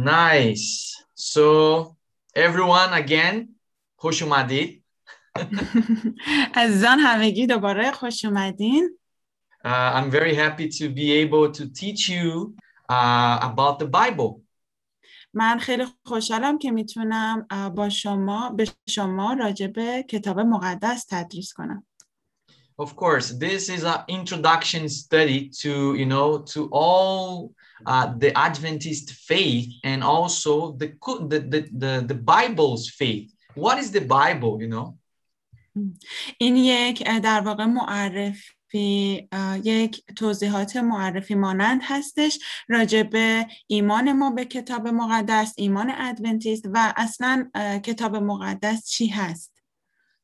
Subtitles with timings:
[0.00, 0.94] Nice.
[1.14, 1.96] So
[2.34, 3.48] everyone again,
[3.96, 4.84] خوش اومدید.
[6.54, 8.98] عزیزان همگی دوباره خوش اومدین.
[9.64, 12.54] Uh, I'm very happy to be able to teach you
[12.88, 14.42] uh, about the Bible.
[15.34, 21.86] من خیلی خوشحالم که میتونم با شما به شما راجع به کتاب مقدس تدریس کنم.
[22.78, 27.54] Of course, this is an introduction study to, you know, to all
[27.85, 30.93] uh, the Adventist faith and also the,
[31.27, 33.33] the, the, the, the Bible's faith.
[33.55, 34.97] What is the Bible, you know?
[36.37, 39.27] این یک در واقع معرفی
[39.63, 46.93] یک توضیحات معرفی مانند هستش راجع به ایمان ما به کتاب مقدس ایمان ادونتیست و
[46.97, 47.51] اصلا
[47.83, 49.50] کتاب مقدس چی هست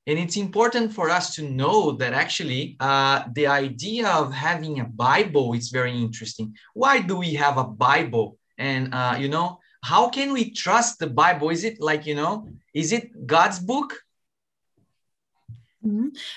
[0.07, 4.85] And it's important for us to know that actually uh, the idea of having a
[4.85, 6.55] Bible is very interesting.
[6.73, 8.37] Why do we have a Bible?
[8.57, 11.49] And, uh, you know, how can we trust the Bible?
[11.49, 13.93] Is it like, you know, is it God's book?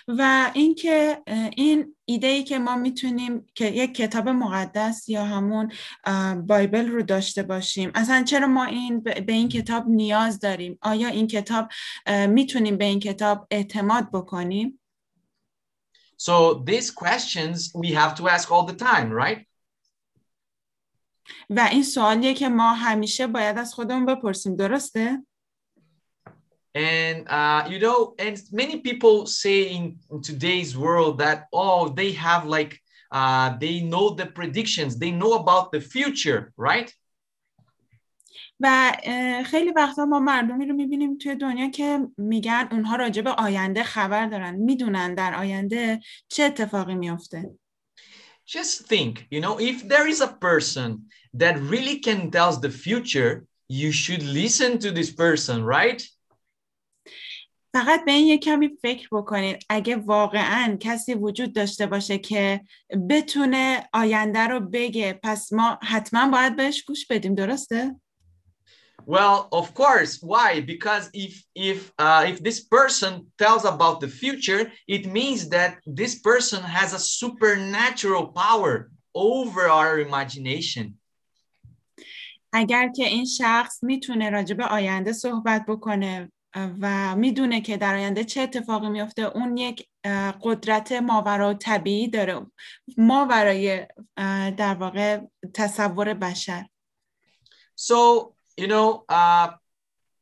[0.09, 1.23] و اینکه
[1.57, 5.73] این ایده ای که ما می‌تونیم که یک کتاب مقدس یا همون
[6.47, 11.27] بایبل رو داشته باشیم اصلا چرا ما این به این کتاب نیاز داریم آیا این
[11.27, 11.69] کتاب
[12.29, 14.77] می‌تونیم به این کتاب اعتماد بکنیم
[16.29, 19.47] So these questions we have to ask all the time, right?
[21.51, 25.27] و این سوالیه که ما همیشه باید از خودمون بپرسیم درسته؟
[26.74, 32.12] And uh, you know, and many people say in, in today's world that oh, they
[32.14, 36.94] have like uh, they know the predictions, they know about the future, right?
[38.60, 38.94] و
[39.46, 44.28] خیلی وقتا ما مردمی رو میبینیم توی دنیا که میگن اونها راجع به آینده خبر
[44.28, 47.50] دارن میدونن در آینده چه اتفاقی میفته
[48.48, 50.90] Just think, you know, if there is a person
[51.34, 56.02] that really can tell the future, you should listen to this person, right?
[57.73, 62.61] فقط به این یک کمی فکر بکنید اگه واقعا کسی وجود داشته باشه که
[63.11, 67.97] بتونه آینده رو بگه پس ما حتما باید بهش گوش بدیم درسته؟
[69.07, 70.13] Well, of course.
[70.23, 70.61] Why?
[70.61, 75.71] Because if if uh, if this person tells about the future, it means that
[76.01, 80.99] this person has a supernatural power over our imagination.
[82.53, 88.25] اگر که این شخص می‌تونه راجع به آینده صحبت بکنه و می‌دونه که در آینده
[88.25, 89.89] چه اتفاقی میفته اون یک
[90.43, 92.47] قدرت ماورا طبیعی داره
[92.99, 93.87] ماورای
[94.57, 95.21] در واقع
[95.55, 96.67] تصور بشر
[97.77, 99.49] So, you know, uh,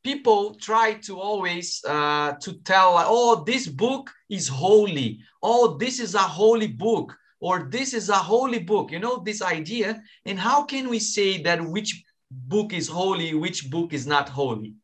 [0.01, 5.19] people try to always uh, to tell, oh, this book is holy.
[5.43, 7.17] Oh, this is a holy book.
[7.41, 8.91] Or this is a holy book.
[8.91, 10.01] You know, this idea.
[10.25, 14.75] And how can we say that which book is holy, which book is not holy?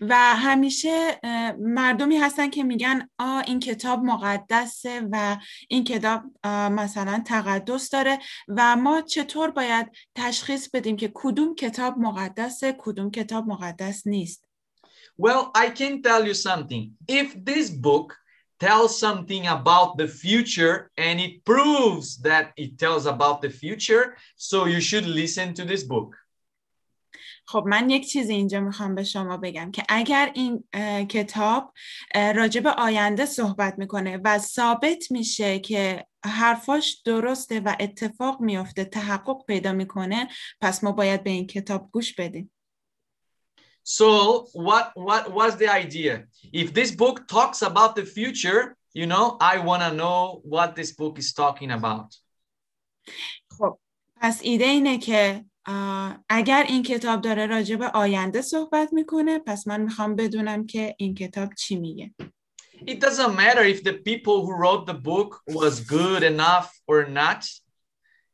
[0.00, 1.20] و همیشه
[1.58, 5.36] مردمی هستن که میگن آ این کتاب مقدسه و
[5.68, 6.22] این کتاب
[6.70, 8.18] مثلا تقدس داره
[8.48, 14.46] و ما چطور باید تشخیص بدیم که کدوم کتاب مقدسه کدوم کتاب مقدس نیست
[15.18, 16.92] Well, I can tell you something.
[17.08, 18.14] If this book
[18.60, 24.66] tells something about the future and it proves that it tells about the future, so
[24.66, 26.16] you should listen to this book.
[27.48, 30.64] خب من یک چیزی اینجا می‌خوام به شما بگم که اگر این
[31.08, 31.72] کتاب
[32.14, 39.44] راجع به آینده صحبت می‌کنه و ثابت میشه که حرفاش درسته و اتفاق میافته تحقق
[39.46, 40.28] پیدا می‌کنه
[40.60, 42.52] پس ما باید به این کتاب گوش بدیم
[43.98, 44.08] So
[44.52, 46.14] what what was the idea?
[46.62, 48.60] If this book talks about the future,
[49.00, 50.18] you know, I want to know
[50.54, 52.08] what this book is talking about.
[53.58, 53.78] خب
[54.16, 55.44] پس ایده اینه که
[56.28, 61.14] اگر این کتاب داره راجع به آینده صحبت می‌کنه پس من می‌خوام بدونم که این
[61.14, 62.14] کتاب چی میگه
[62.86, 67.40] It doesn't matter if the people who wrote the book was good enough or not.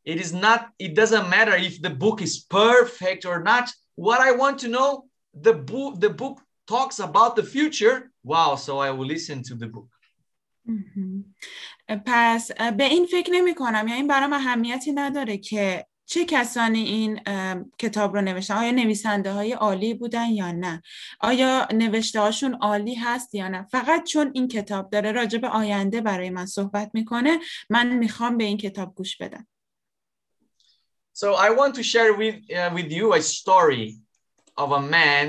[0.04, 3.66] It is not it doesn't matter if the book is perfect or not.
[3.94, 4.88] What I want to know
[5.46, 6.36] the book the book
[6.66, 7.96] talks about the future.
[8.32, 9.88] Wow, so I will listen to the book.
[12.06, 17.20] پس به این فکر نمی کنم یعنی برام اهمیتی نداره که چه کسانی این
[17.78, 20.82] کتاب رو نوشتن آیا نویسنده های عالی بودن یا نه
[21.20, 26.00] آیا نوشته هاشون عالی هست یا نه فقط چون این کتاب داره راجع به آینده
[26.00, 27.38] برای من صحبت می‌کنه
[27.70, 29.46] من می‌خوام به این کتاب گوش بدم
[31.14, 33.86] So I want to share with uh, with you a story
[34.56, 35.26] of a man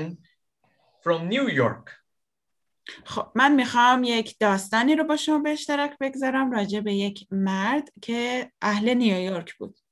[1.04, 1.90] from New York.
[3.04, 7.92] خب من می‌خوام یک داستانی رو با شما به اشتراک بگذارم راجع به یک مرد
[8.02, 9.83] که اهل نیویورک بود.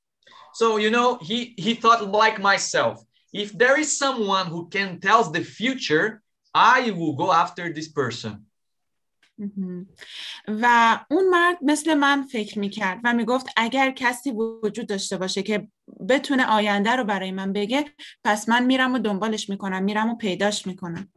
[0.60, 2.96] So, you know, he, he thought like myself,
[3.32, 6.22] if there is someone who can tell the future,
[6.54, 8.46] I will go after this person.
[10.48, 15.68] و اون مرد مثل من فکر می‌کرد و می‌گفت اگر کسی وجود داشته باشه که
[16.08, 17.84] بتونه آینده رو برای من بگه
[18.24, 21.12] پس من میرم و دنبالش می‌کنم میرم و پیداش می‌کنم.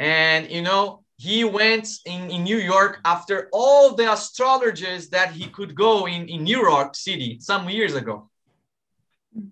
[0.00, 5.46] And, you know, he went in, in New York after all the astrologers that he
[5.48, 8.30] could go in, in New York City some years ago.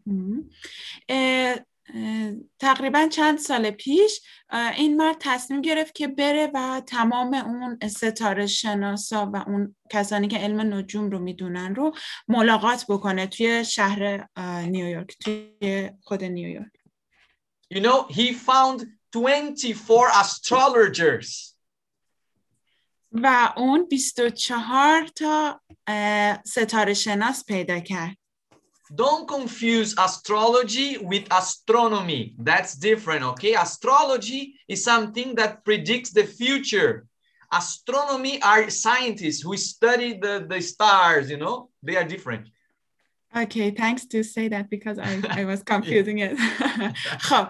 [0.07, 0.51] مهم.
[1.09, 1.59] اه،
[1.95, 4.21] اه، تقریبا چند سال پیش
[4.51, 10.29] اه، این مرد تصمیم گرفت که بره و تمام اون ستاره شناسا و اون کسانی
[10.29, 11.97] که علم نجوم رو می‌دونن رو
[12.29, 16.73] ملاقات بکنه توی شهر اه، نیویورک توی خود نیویورک
[17.75, 21.56] You know, he found 24 astrologers.
[23.16, 28.18] و اون 24 تا اه، ستاره شناس پیدا کرد
[28.94, 32.36] Don't confuse astrology with astronomy.
[32.38, 33.54] That's different, okay?
[33.56, 37.08] Astrology is something that predicts the future.
[37.54, 41.70] Astronomy are scientists who study the, the stars, you know?
[41.82, 42.50] They are different.
[43.34, 46.38] Okay, thanks to say that because I, I was confusing it.
[47.30, 47.48] خب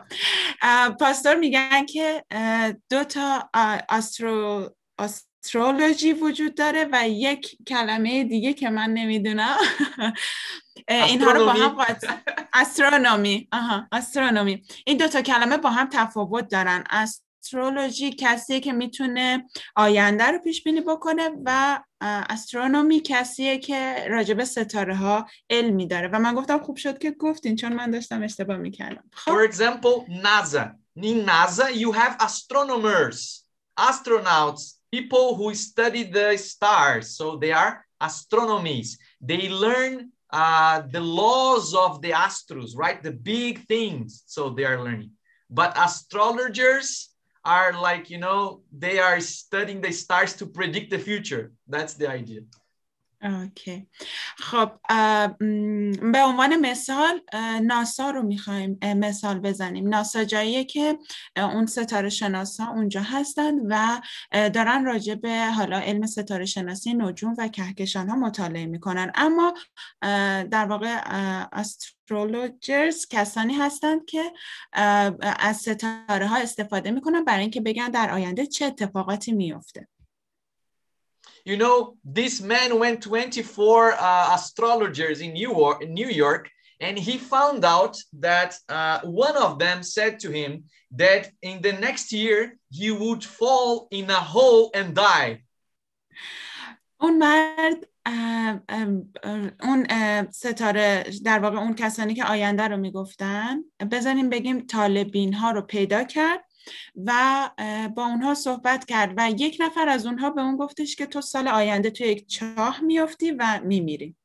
[0.62, 4.70] اه، پاستور میگن که اه، دو تا اه، استرو
[5.47, 9.57] استرولوژی وجود داره و یک کلمه دیگه که من نمی‌دونم.
[10.89, 11.77] اینها رو با هم
[12.55, 16.85] استرونومی آها استرونومی این دو تا کلمه با هم تفاوت دارن.
[16.91, 19.45] استرولوژی کسیه که می‌تونه
[19.77, 26.09] آینده رو پیش بینی بکنه و استرونومی کسیه که راجب ستاره ها علمی داره.
[26.09, 29.05] و من گفتم خوب شد که گفتین چون من داشتم اشتباه می‌کردم.
[29.13, 30.65] خب؟ For example, NASA.
[31.03, 33.45] In NASA, you have astronomers,
[33.79, 37.05] astronauts, people who study the stars.
[37.19, 38.97] So they are astronomies.
[39.21, 39.93] They learn
[40.31, 43.03] uh, the laws of the astros, right?
[43.03, 44.23] The big things.
[44.27, 45.13] So they are learning.
[45.51, 47.11] But astrologers
[47.45, 51.53] are like, you know, they are studying the stars to predict the future.
[51.69, 52.41] That's the idea.
[53.23, 53.87] اوکی.
[54.39, 54.71] خب
[56.13, 57.21] به عنوان مثال
[57.63, 59.89] ناسا رو می‌خوایم مثال بزنیم.
[59.89, 60.99] ناسا جاییه که
[61.37, 64.01] اون ستاره شناسا اونجا هستن و
[64.33, 69.13] دارن راجع به حالا علم ستاره شناسی نجوم و کهکشان ها مطالعه می‌کنن.
[69.15, 69.55] اما
[70.51, 71.01] در واقع
[71.53, 74.33] استرولوجرز کسانی هستند که
[75.23, 79.89] از ستاره ها استفاده می‌کنن برای اینکه بگن در آینده چه اتفاقاتی میفته
[81.46, 86.50] You know, this man went 24 uh, astrologers in New York, in New York,
[86.80, 91.74] and he found out that uh, one of them said to him that in the
[91.74, 95.44] next year he would fall in a hole and die.
[97.02, 102.78] اون مرد اه، ام، اه، اون اه، ستاره در واقع اون کسانی که آینده رو
[102.78, 106.45] میگفتن بزنیم بگیم طالبین ها رو پیدا کرد
[107.07, 107.51] و
[107.97, 111.49] با اونها صحبت کرد و یک نفر از اونها به اون گفتش که تو سال
[111.49, 114.17] آینده تو یک چاه میافتی و میمیری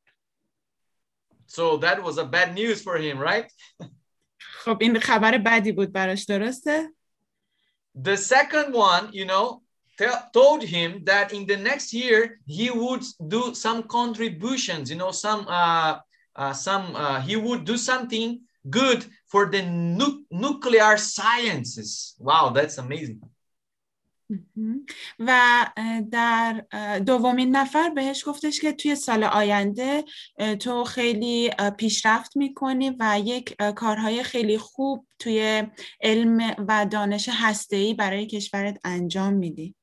[1.47, 3.51] So that was a bad news for him, right?
[4.39, 6.89] خب این خبر بدی بود براش درسته؟
[7.95, 9.61] The second one, you know,
[10.33, 15.45] told him that in the next year he would do some contributions, you know, some
[15.47, 15.99] uh,
[16.35, 22.15] uh, some uh, he would do something good for the nu- nuclear sciences.
[22.19, 23.21] Wow, that's amazing.
[25.19, 25.67] و
[26.11, 26.65] در
[27.05, 30.03] دومین نفر بهش گفتش که توی سال آینده
[30.59, 35.63] تو خیلی پیشرفت می‌کنی و یک کارهای خیلی خوب توی
[36.01, 39.75] علم و دانش هسته‌ای برای کشورت انجام میدی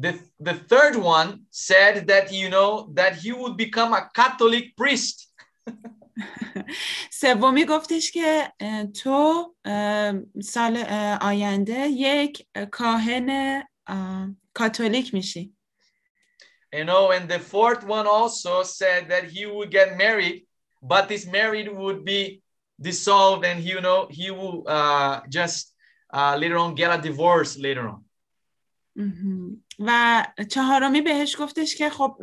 [0.00, 0.14] The,
[0.48, 5.16] the third one said that, you know, that he would become a Catholic priest.
[7.11, 10.13] سومی گفتش که اه، تو اه،
[10.43, 15.55] سال اه، آینده یک اه، کاهن اه، کاتولیک میشی
[16.73, 20.45] You know, and the fourth one also said that he would get married,
[20.83, 22.41] but this marriage would be
[22.81, 25.73] dissolved and, you know, he will uh, just
[26.13, 28.03] uh, later on get a divorce later on.
[29.78, 32.16] و چهارمی بهش گفتش که خب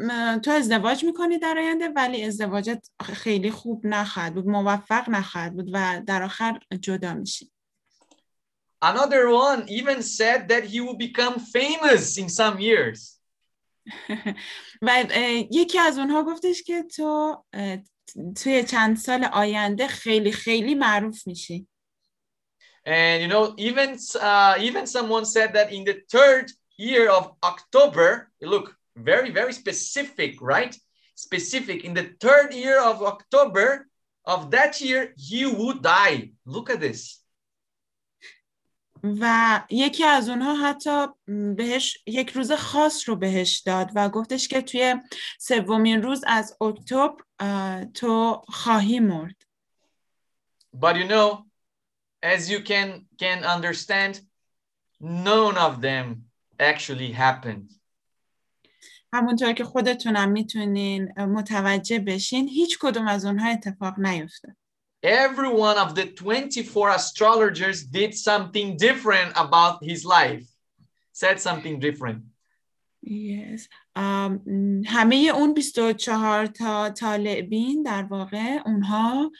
[0.43, 6.01] تو ازدواج می‌کنی در آینده ولی ازدواجت خیلی خوب نخواهد بود موفق نخواهد بود و
[6.07, 7.51] در آخر جدا میشی
[8.81, 13.19] Another one even said that he will become famous in some years.
[14.81, 15.05] و
[15.51, 17.43] یکی از اونها گفتش که تو
[18.35, 21.67] توی چند سال آینده خیلی خیلی معروف میشی
[22.86, 28.30] And you know, even uh, even someone said that in the third year of October,
[28.40, 30.76] look, very very specific, right?
[31.14, 31.84] specific.
[31.84, 33.86] In the third year of October
[34.24, 36.30] of that year, he would die.
[36.46, 37.18] Look at this.
[39.04, 41.06] و یکی از اونها حتی
[41.56, 44.94] بهش یک روز خاص رو بهش داد و گفتش که توی
[45.38, 47.14] سومین روز از اکتبر
[47.94, 49.36] تو خواهی مرد.
[50.76, 51.45] But you know,
[52.22, 54.20] as you can can understand,
[55.00, 56.24] none of them
[56.58, 57.70] actually happened.
[59.14, 64.56] همونطور که خودتونم میتونین متوجه بشین هیچ کدوم از اونها اتفاق نیفتاد.
[65.04, 70.46] Every one of the 24 astrologers did something different about his life.
[71.12, 72.22] Said something different.
[73.02, 73.68] Yes.
[73.97, 74.39] Um,
[74.85, 79.31] همه اون 24 تا طالبین در واقع اونها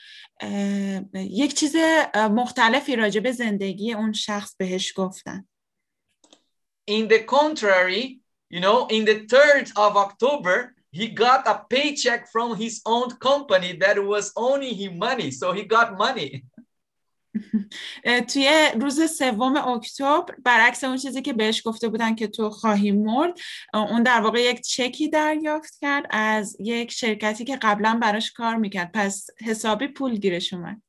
[1.14, 1.76] یک چیز
[2.14, 5.48] مختلفی راجع به زندگی اون شخص بهش گفتن.
[6.90, 12.56] In the contrary, you know, in the 3rd of October, he got a paycheck from
[12.56, 15.30] his own company that was owning him money.
[15.30, 16.44] So he got money.
[18.28, 23.38] توی روز سوم اکتبر برعکس اون چیزی که بهش گفته بودن که تو خواهی مرد
[23.74, 28.90] اون در واقع یک چکی دریافت کرد از یک شرکتی که قبلا براش کار می‌کرد.
[28.94, 30.82] پس حسابی پول گیرش اومد.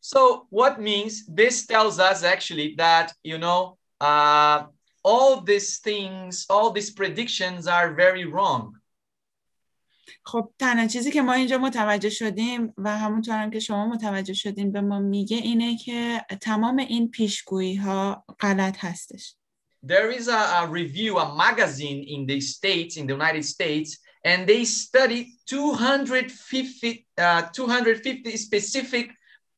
[0.00, 4.66] So what means this tells us actually that you know uh,
[5.02, 8.64] all these things all these predictions are very wrong.
[10.22, 14.72] خب تنها چیزی که ما اینجا متوجه شدیم و همونطور هم که شما متوجه شدیم
[14.72, 19.34] به ما میگه اینه که تمام این پیشگویی ها غلط هستش.
[19.86, 24.44] There is a, a review, a magazine in the States, in the United States, and
[24.46, 29.10] they study 250, uh, 250 specific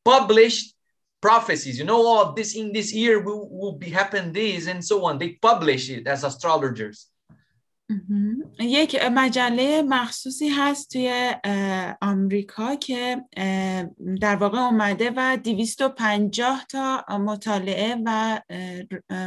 [0.05, 0.75] published
[1.21, 1.79] prophecies.
[1.79, 5.17] You know, oh, this in this year will, will be happen this and so on.
[5.17, 7.08] They publish it as astrologers.
[8.59, 11.33] یک مجله مخصوصی هست توی
[12.01, 13.25] آمریکا که
[14.21, 18.41] در واقع اومده و 250 تا مطالعه و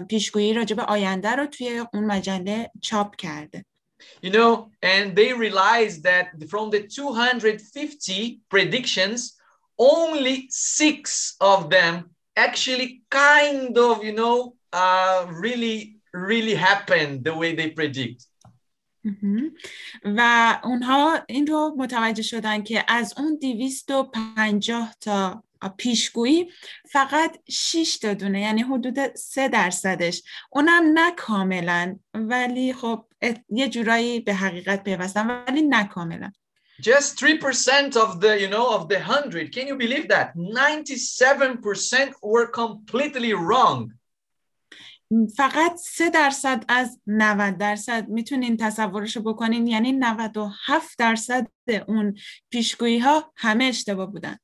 [0.08, 3.64] پیشگویی راجع به آینده رو توی اون مجله چاپ کرده.
[4.22, 9.36] You know, and they realized that from the 250 predictions,
[9.78, 17.54] only six of them actually kind of, you know, uh, really, really happened the way
[17.54, 18.26] they predict.
[20.04, 26.50] و اونها این رو متوجه شدن که از اون دیویست و پنجاه تا پیشگویی
[26.90, 33.04] فقط 6 تا دونه یعنی حدود سه درصدش اونم نه کاملا ولی خب
[33.48, 36.32] یه جورایی به حقیقت پیوستن ولی نه کاملا
[36.82, 39.52] Just 3% of the, you know, of the 100.
[39.52, 40.36] Can you believe that?
[40.36, 43.92] 97% were completely wrong.
[45.37, 51.47] فقط سه درصد از 90 درصد میتونین تصورش بکنین یعنی 97 درصد
[51.87, 52.15] اون
[52.49, 54.37] پیشگویی ها همه اشتباه بودن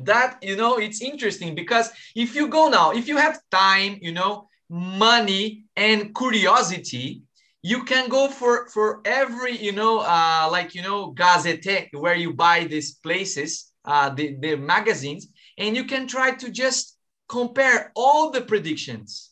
[0.00, 4.12] that you know it's interesting because if you go now if you have time you
[4.12, 4.32] know
[4.70, 7.22] money and curiosity
[7.62, 12.32] you can go for for every you know uh like you know gazette where you
[12.32, 15.26] buy these places uh the, the magazines
[15.58, 16.96] and you can try to just
[17.28, 19.30] compare all the predictions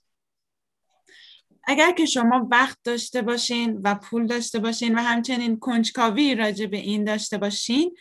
[1.63, 6.77] اگر که شما وقت داشته باشین و پول داشته باشین و همچنین کنجکاوی راجع به
[6.77, 7.95] این داشته باشین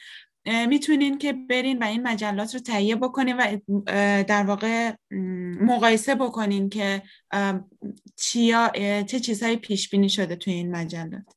[0.69, 3.57] می‌تونین که برین و این مجلات رو تهیه بکنین و
[4.23, 4.95] در واقع
[5.61, 7.03] مقایسه بکنین که
[8.17, 8.71] چیا
[9.07, 11.37] چه چیزهایی پیش بینی شده توی این مجلات.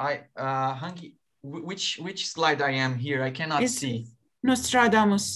[0.00, 3.20] I uh Hangi which which slide I am here?
[3.24, 4.06] I cannot It's see.
[4.42, 5.26] Nostradamus.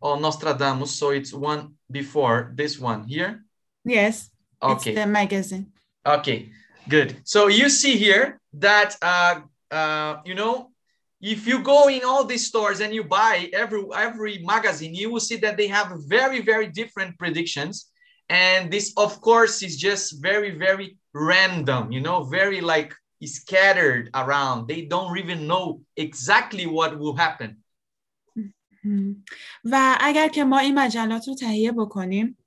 [0.00, 0.90] Oh Nostradamus.
[1.00, 3.44] So it's one before this one here.
[3.87, 4.29] Yes
[4.61, 5.73] okay It's the magazine
[6.05, 6.49] Okay,
[6.89, 7.21] good.
[7.23, 9.41] So you see here that uh,
[9.71, 10.71] uh, you know
[11.21, 15.21] if you go in all these stores and you buy every every magazine, you will
[15.21, 17.89] see that they have very very different predictions,
[18.27, 21.91] and this of course is just very very random.
[21.91, 22.93] You know, very like
[23.23, 24.67] scattered around.
[24.67, 27.63] They don't even know exactly what will happen.
[29.65, 32.37] و اگر که ما این مجلات رو تهیه بکنیم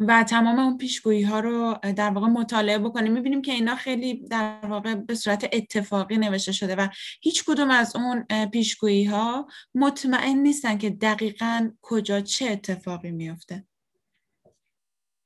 [0.00, 4.66] و تمام اون پیشگویی ها رو در واقع مطالعه بکنیم می‌بینیم که اینا خیلی در
[4.68, 6.88] واقع به صورت اتفاقی نوشته شده و
[7.20, 13.64] هیچ کدوم از اون پیشگویی ها مطمئن نیستن که دقیقا کجا چه اتفاقی میفته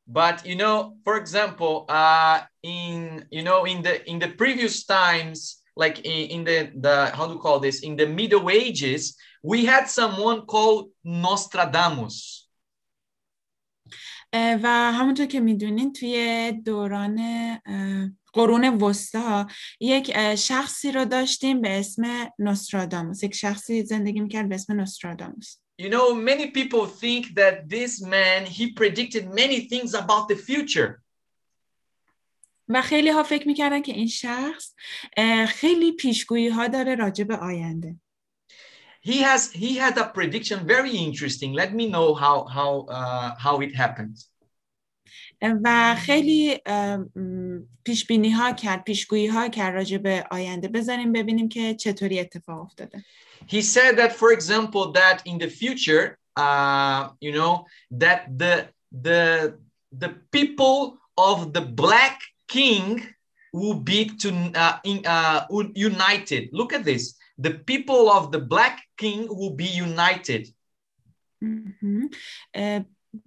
[0.06, 5.62] But you know, for example, uh, in you know, in the in the previous times,
[5.82, 7.80] like in, in the the how do you call this?
[7.80, 12.43] In the Middle Ages, we had someone called Nostradamus.
[14.34, 17.18] و همونطور که می‌دونین توی دوران
[18.32, 19.46] قرون وسطا
[19.80, 25.90] یک شخصی رو داشتیم به اسم نوستراداموس یک شخصی زندگی می‌کرد به اسم نوستراداموس You
[25.90, 31.04] know, many people think that this man, he predicted many things about the future.
[32.68, 34.74] و خیلی ها فکر می‌کردن که این شخص
[35.48, 37.96] خیلی پیشگویی ها داره راجع به آینده.
[39.03, 41.53] He has he had a prediction very interesting.
[41.53, 44.17] Let me know how how uh, how it happened.
[45.41, 46.61] و خیلی
[47.83, 52.61] پیش بینی ها کرد پیشگویی ها کرد راجع به آینده بذاریم ببینیم که چطوری اتفاق
[52.61, 53.05] افتاده
[53.47, 57.53] he said that for example that in the future uh, you know
[58.03, 58.55] that the
[59.07, 59.53] the
[60.03, 62.85] the people of the black king
[63.53, 64.29] will be to
[64.63, 65.39] uh, in, uh,
[65.75, 67.03] united look at this
[67.38, 70.48] the people of the black king will be united
[71.42, 72.84] mm -hmm.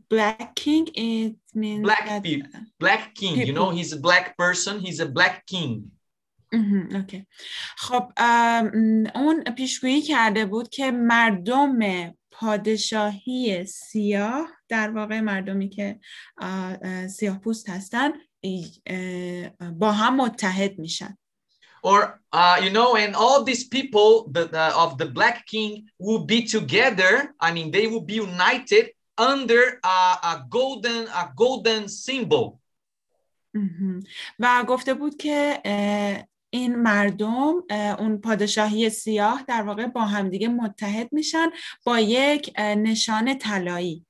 [0.10, 2.50] black king it means black that, people
[2.80, 3.48] black king people.
[3.48, 5.92] you know he's a black person he's a black king
[6.96, 7.28] اوکی
[7.78, 8.12] خب
[9.16, 11.80] اون پیشگویی کرده بود که مردم
[12.32, 16.00] پادشاهی سیاه در واقع مردمی که
[17.10, 18.12] سیاه پوست هستن
[19.74, 21.18] با هم متحد میشن
[21.87, 26.25] or uh, you know and all these people the, the, of the black king will
[26.25, 29.99] be together i mean they will be united under a,
[30.33, 32.59] a golden a golden symbol.
[34.39, 35.61] و گفته بود که
[36.51, 37.55] این مردم
[37.99, 41.51] اون پادشاهی سیاه در واقع با همدیگه متحد میشن
[41.85, 44.06] با یک نشان طلایی.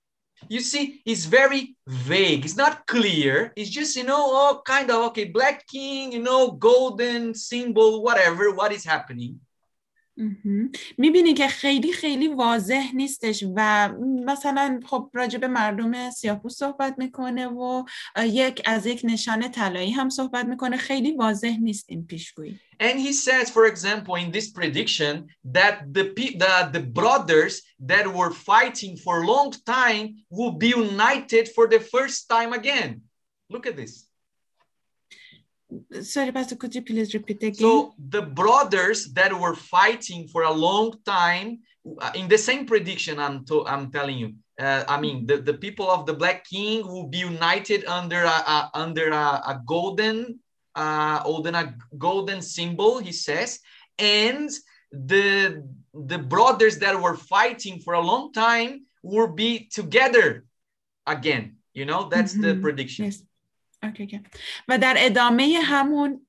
[0.50, 2.46] You see, it's very vague.
[2.46, 3.52] It's not clear.
[3.56, 8.52] It's just, you know, all kind of, okay, black king, you know, golden symbol, whatever,
[8.52, 9.40] what is happening.
[10.98, 13.90] می‌بینی که خیلی خیلی واضح نیستش و
[14.26, 17.84] مثلا خب راجب مردم سیاپوس صحبت می‌کنه و
[18.24, 23.12] یک از یک نشان طلایی هم صحبت می‌کنه خیلی واضح نیست این پیشگویی And he
[23.12, 25.26] says, for example, in this prediction,
[25.58, 31.50] that the, the, the brothers that were fighting for a long time will be united
[31.56, 33.02] for the first time again.
[33.50, 34.07] Look at this.
[36.02, 37.56] Sorry, Pastor, could you please repeat again?
[37.56, 41.60] So the brothers that were fighting for a long time
[42.02, 45.54] uh, in the same prediction, I'm, to, I'm telling you, uh, I mean, the, the
[45.54, 50.40] people of the Black King will be united under a, a under a, a golden,
[50.76, 53.60] uh, a golden symbol, he says,
[54.00, 54.50] and
[54.92, 60.46] the the brothers that were fighting for a long time will be together
[61.06, 61.58] again.
[61.74, 62.46] You know, that's mm -hmm.
[62.46, 62.62] the mm-hmm.
[62.62, 63.06] prediction.
[63.06, 63.27] Yes.
[63.84, 64.22] اوکی.
[64.68, 66.26] و در ادامه همون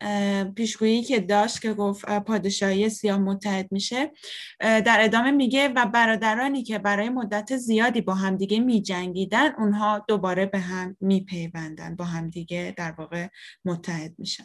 [0.56, 4.12] پیشگویی که داشت که گفت پادشاهی سیاه متحد میشه
[4.61, 10.58] در ادامه میگه و برادرانی که برای مدت زیادی با همدیگه میجنگیدن اونها دوباره به
[10.58, 13.28] هم میپیوندن با همدیگه در واقع
[13.64, 14.44] متحد میشن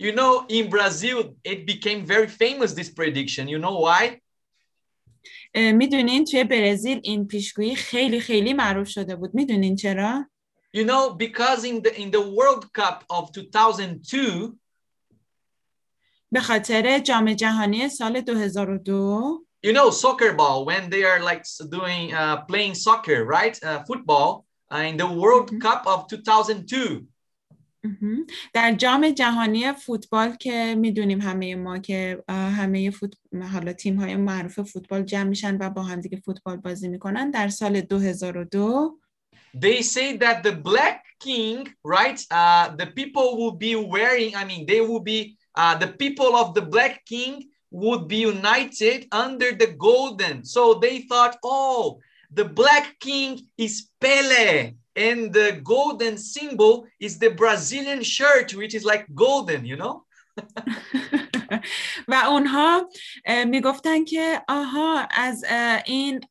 [0.00, 3.46] You know, in Brazil, it became very famous, this prediction.
[3.48, 4.20] You know why?
[5.54, 9.34] می‌دونین توی برزیل این پیشگویی خیلی خیلی معروف شده بود.
[9.34, 10.30] می‌دونین چرا؟
[10.73, 14.57] You know, because in the in the World Cup of 2002
[16.31, 22.13] به خاطر جام جهانی سال 2002 You know soccer ball when they are like doing
[22.13, 23.55] uh, playing soccer, right?
[23.63, 25.65] Uh, football uh, in the World mm -hmm.
[25.65, 27.07] Cup of 2002.
[28.53, 33.13] در جام جهانی فوتبال که میدونیم همه ما که همه فوت...
[33.53, 37.47] حالا تیم های معروف فوتبال جمع میشن و با هم دیگه فوتبال بازی میکنن در
[37.49, 38.99] سال 2002
[39.53, 42.19] they say that the black king, right?
[42.29, 46.53] Uh, the people will be wearing, I mean, they will be, uh, the people of
[46.53, 50.43] the black king would be united under the golden.
[50.45, 51.99] So they thought, oh,
[52.31, 54.73] the black king is Pele.
[54.95, 60.03] And the golden symbol is the Brazilian shirt, which is like golden, you know?
[62.07, 62.89] و اونها
[63.47, 65.45] میگفتن که آها از
[65.85, 66.21] این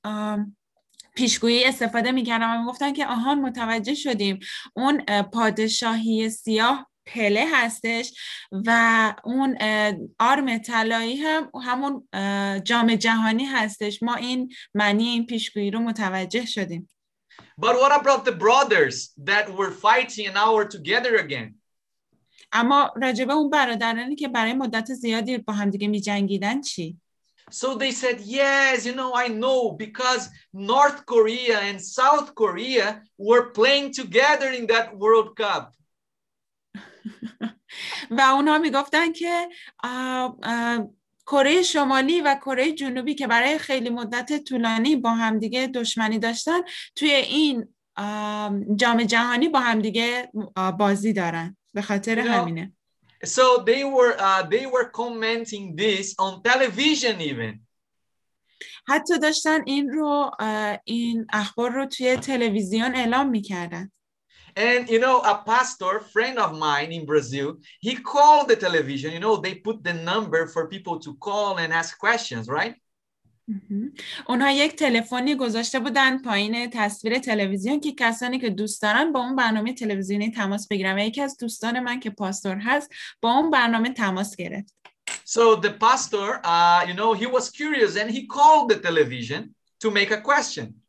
[1.15, 4.39] پیشگویی استفاده می‌کردم و می‌گفتن که آهان متوجه شدیم
[4.75, 8.13] اون پادشاهی سیاه پله هستش
[8.51, 9.57] و اون
[10.19, 12.07] آرم طلایی هم همون
[12.63, 16.89] جام جهانی هستش ما این معنی این پیشگویی رو متوجه شدیم
[17.61, 21.61] But what about the brothers that were fighting and now are together again?
[22.51, 27.00] اما راجبه اون برادرانی که برای مدت زیادی با همدیگه می جنگیدن چی؟
[27.51, 33.51] So they said, yes, you know, I know because North Korea and South Korea were
[33.51, 35.75] playing together in that World Cup.
[38.17, 39.49] و اونا می‌گفتن که
[41.27, 46.59] کره شمالی و کره جنوبی که برای خیلی مدت طولانی با همدیگه دشمنی داشتن
[46.95, 47.67] توی این
[48.75, 50.31] جام جهانی با همدیگه
[50.79, 52.73] بازی دارن به خاطر همینه
[53.24, 57.60] So they were uh, they were commenting this on television even.
[58.88, 63.90] حتی داشتن این رو اه، این اخبار رو توی تلویزیون اعلام میکردن
[64.56, 69.12] And you know, a pastor friend of mine in Brazil, he called the television.
[69.12, 72.74] You know, they put the number for people to call and ask questions, right?
[74.27, 79.35] اونها یک تلفنی گذاشته بودن پایین تصویر تلویزیون که کسانی که دوست دارن با اون
[79.35, 80.95] برنامه تلویزیونی تماس بگیرن.
[80.95, 82.89] و یکی از دوستان من که پاستور هست
[83.21, 84.75] با اون برنامه تماس گرفت.
[85.25, 89.91] So the pastor, uh, you know, he was curious and he called the television to
[89.91, 90.81] make a question.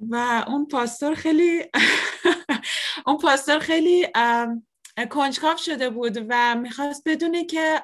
[0.00, 1.64] و اون پاستور خیلی
[3.06, 4.06] اون پاستور خیلی
[5.06, 7.82] کنجکاو شده بود و می‌خواست بدونه که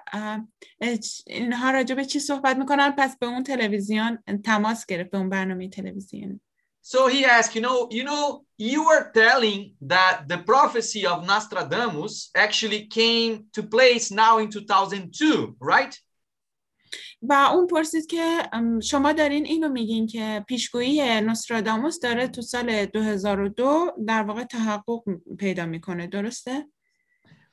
[1.27, 5.68] اینها راجع به چی صحبت می‌کنن پس به اون تلویزیون تماس گرفت به اون برنامه
[5.68, 6.40] تلویزیون
[6.87, 12.29] So he asked, you know, you know, you were telling that the prophecy of Nostradamus
[12.35, 15.94] actually came to place now in 2002, right?
[17.22, 18.42] و اون پرسید که
[18.83, 25.03] شما دارین اینو میگین که پیشگویی نوستراداموس داره تو سال 2002 در واقع تحقق
[25.38, 26.66] پیدا می‌کنه درسته؟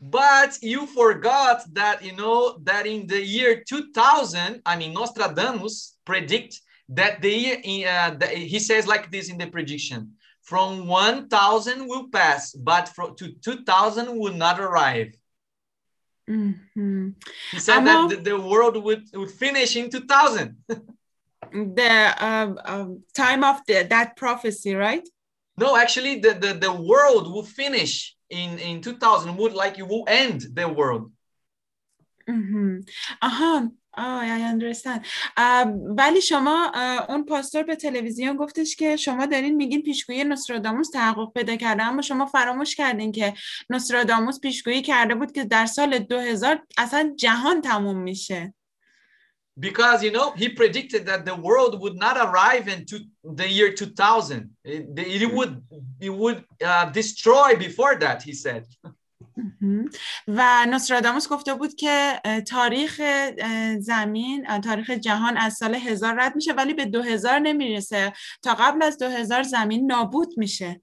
[0.01, 6.59] But you forgot that you know that in the year 2000, I mean Nostradamus predict
[6.89, 12.51] that the year uh, he says like this in the prediction: from 1,000 will pass,
[12.51, 15.13] but from to 2,000 will not arrive.
[16.29, 17.09] Mm-hmm.
[17.51, 18.07] He said I'm that all...
[18.09, 20.57] the, the, world would, would finish in 2000.
[21.51, 25.07] the um, um, time of the, that prophecy, right?
[25.57, 30.05] No, actually, the, the, the world will finish in, in 2000, would like it will
[30.07, 31.11] end the world.
[32.27, 32.85] مهم.
[33.21, 35.05] آها آه I understand
[35.97, 36.71] ولی شما
[37.09, 42.01] اون پاستور به تلویزیون گفتش که شما دارین میگین پیشگویی نوستراداموس تحقق پیدا کرده اما
[42.01, 43.33] شما فراموش کردین که
[43.69, 48.53] نوستراداموس پیشگویی کرده بود که در سال 2000 اصلا جهان تموم میشه
[49.58, 54.50] Because, you know, he predicted that the world would not arrive into the year 2000.
[54.64, 55.62] It, it would,
[55.98, 58.66] it would uh, destroy before that, he said.
[59.36, 59.90] مهم.
[60.28, 66.20] و نوستراداموس گفته بود که اه، تاریخ اه، زمین اه، تاریخ جهان از سال 1000
[66.20, 70.80] رد میشه ولی به 2000 نمیرسه تا قبل از 2000 زمین نابود میشه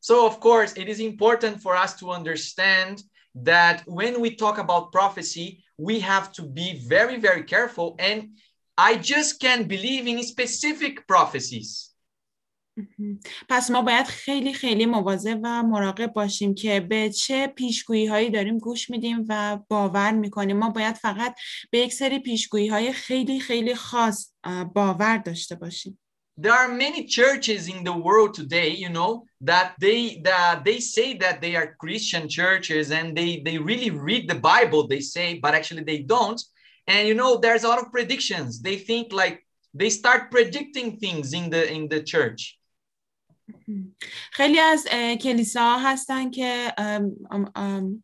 [0.00, 3.02] So, of course, it is important for us to understand
[3.44, 7.87] that when we talk about prophecy, we have to be very, very careful.
[8.07, 8.19] And
[8.89, 11.89] I just can't believe in specific prophecies.
[13.49, 18.57] پس ما باید خیلی خیلی مواظب و مراقب باشیم که به چه پیشگویی هایی داریم
[18.57, 21.35] گوش میدیم و باور می‌کنیم ما باید فقط
[21.71, 24.33] به یک سری پیشگویی های خیلی خیلی خاص
[24.73, 25.99] باور داشته باشیم
[26.35, 31.15] There are many churches in the world today, you know, that they that they say
[31.17, 35.53] that they are Christian churches and they they really read the Bible, they say, but
[35.53, 36.41] actually they don't.
[36.87, 38.61] And you know, there's a lot of predictions.
[38.61, 42.57] They think like they start predicting things in the in the church.
[44.31, 46.73] خیلی از اه، کلیساها هستن که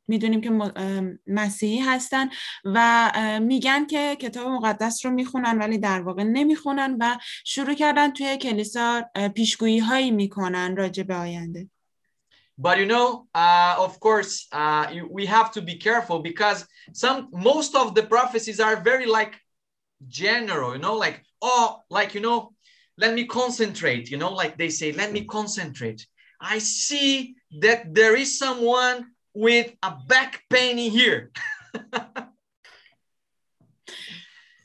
[0.08, 0.52] می‌دونیم که
[1.28, 2.30] مسیحی هستن
[2.66, 8.38] و میگن که کتاب مقدس رو می‌خونن ولی در واقع نمی‌خونن و شروع کردن توی
[8.38, 9.04] کلیسا
[9.36, 11.70] پیشگویی هایی می‌کنن راجع به آینده.
[12.62, 16.60] But you know, uh, of course, uh, you- we have to be careful because
[16.94, 19.34] some most of the prophecies are very like
[20.08, 22.40] general, you know, like oh, like you know,
[23.00, 26.06] let me concentrate, you know, like they say, let me concentrate.
[26.42, 28.98] I see that there is someone
[29.34, 31.32] with a back pain in here.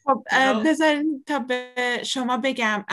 [0.07, 0.25] خب
[0.65, 2.85] بذارین تا به شما بگم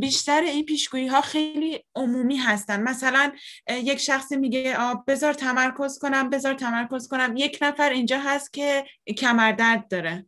[0.00, 2.82] بیشتر این پیشگویی ها خیلی عمومی هستن.
[2.82, 3.32] مثلا
[3.70, 4.76] یک شخصی میگه
[5.06, 7.34] بذار تمرکز کنم بذار تمرکز کنم.
[7.36, 8.84] یک نفر اینجا هست که
[9.18, 10.26] کمردرد داره.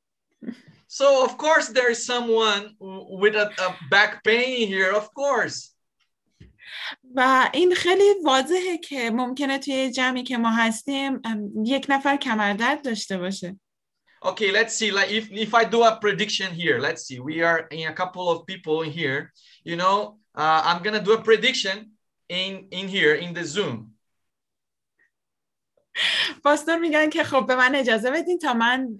[0.87, 5.71] So of course there is someone w- with a, a back pain here, of course.
[7.15, 12.83] و این خیلی واضحه که ممکنه توی جمعی که ما هستیم ام، یک نفر کمردرد
[12.85, 13.59] داشته باشه
[14.23, 14.91] Okay, let's see.
[14.91, 17.19] Like if if I do a prediction here, let's see.
[17.19, 19.19] We are in a couple of people in here.
[19.69, 19.95] You know,
[20.41, 21.77] uh, I'm gonna do a prediction
[22.29, 23.77] in in here in the Zoom.
[26.44, 28.96] پاستور میگن که خب به من اجازه بدین تا من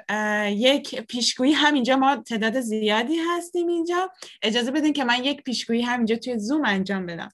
[0.50, 4.10] یک پیشگویی همینجا ما تعداد زیادی هستیم اینجا
[4.42, 7.30] اجازه بدین که من یک پیشگویی همینجا توی زوم انجام بدم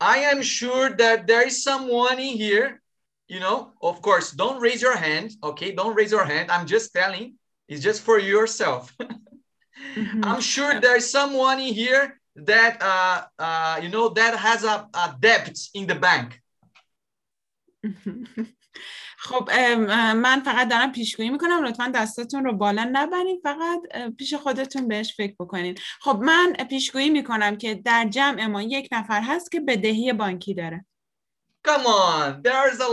[0.00, 2.82] I am sure that there is someone in here.
[3.28, 5.32] You know, of course, don't raise your hand.
[5.42, 6.50] Okay, don't raise your hand.
[6.50, 7.34] I'm just telling.
[7.68, 8.94] It's just for yourself.
[10.22, 15.16] I'm sure there's someone in here that uh, uh, you know that has a, a
[15.18, 16.40] debt in the bank.
[19.18, 19.50] خب
[20.16, 21.64] من فقط دارم پیشگویی می‌کنم.
[21.64, 23.80] لطفا دستاتون رو بالا نبرین فقط
[24.18, 29.20] پیش خودتون بهش فکر بکنین خب من پیشگویی می‌کنم که در جمع ما یک نفر
[29.20, 30.84] هست که بدهی بانکی داره.
[31.68, 32.90] Come on, there's a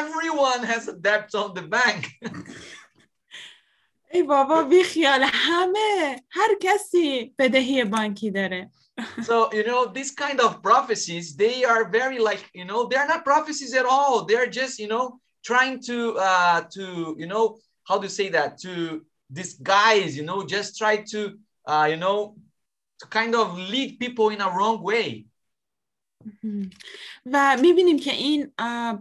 [0.00, 2.02] everyone has a debt on the bank.
[4.12, 5.22] ای بابا بی خیال.
[5.32, 8.70] همه هر کسی بدهی بانکی داره.
[9.28, 13.24] so you know these kind of prophecies they are very like you know they're not
[13.24, 14.24] prophecies at all.
[14.24, 16.84] They're just you know trying to uh to
[17.20, 17.44] you know
[17.88, 18.72] how to say that to
[19.40, 21.20] disguise you know just try to
[21.72, 22.18] uh you know
[23.00, 25.26] to kind of lead people in a wrong way
[27.26, 28.52] و می‌بینیم که این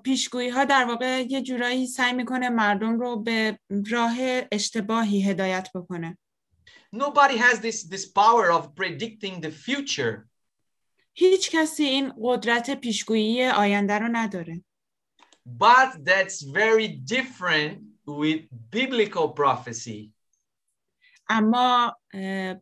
[0.03, 3.59] پیشگویی ها در واقع یه جورایی سعی می‌کنه مردم رو به
[3.91, 4.15] راه
[4.51, 6.17] اشتباهی هدایت بکنه
[6.95, 10.27] Nobody has this, this power of predicting the future.
[11.13, 14.63] هیچ کسی این قدرت پیشگویی آینده رو نداره.
[15.44, 20.12] But that's very different with biblical prophecy.
[21.28, 21.96] اما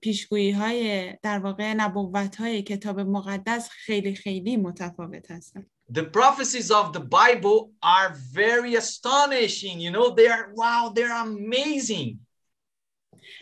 [0.00, 5.70] پیشگویی های در واقع نبوت های کتاب مقدس خیلی خیلی متفاوت هستند.
[5.92, 9.78] The prophecies of the Bible are very astonishing.
[9.78, 12.26] You know, they are wow, they're amazing.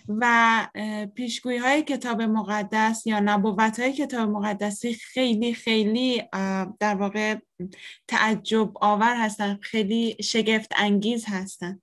[0.10, 0.67] و
[1.15, 6.24] پیشگویی های کتاب مقدس یا نبوت های کتاب مقدسی خیلی خیلی
[6.80, 7.36] در واقع
[8.08, 11.82] تعجب آور هستن خیلی شگفت انگیز هستن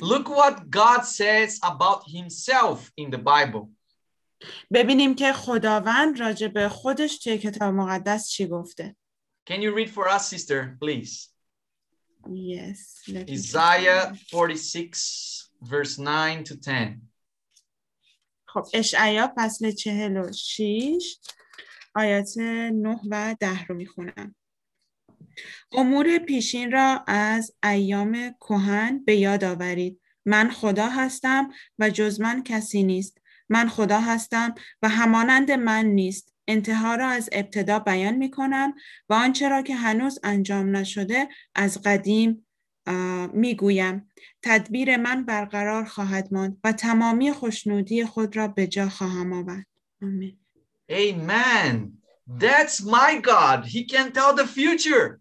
[0.00, 3.68] Look what God says about himself in the Bible.
[4.72, 8.96] ببینیم که خداوند راجع به خودش توی کتاب مقدس چی گفته.
[9.50, 11.28] Can you read for us, sister, please?
[12.28, 12.78] Yes.
[13.28, 17.11] Isaiah 46, verse 9 to 10.
[18.52, 21.18] خب اشعیا فصل 46
[21.94, 24.34] آیات 9 و 10 رو می‌خونم.
[25.72, 30.00] امور پیشین را از ایام کهن به یاد آورید.
[30.26, 33.18] من خدا هستم و جز من کسی نیست.
[33.48, 36.34] من خدا هستم و همانند من نیست.
[36.48, 38.74] انتها را از ابتدا بیان می کنم
[39.08, 42.46] و آنچه را که هنوز انجام نشده از قدیم
[43.32, 44.10] می گویم
[44.42, 49.66] تدبیر من برقرار خواهد ماند و تمامی خوشنودی خود را به جا خواهم آورد
[50.02, 50.38] آمین
[50.90, 51.92] Amen.
[52.28, 53.64] That's my God.
[53.64, 55.20] He can tell the future.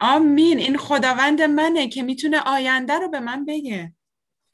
[0.00, 3.94] آمین این خداوند منه که می‌تونه آینده رو به من بگه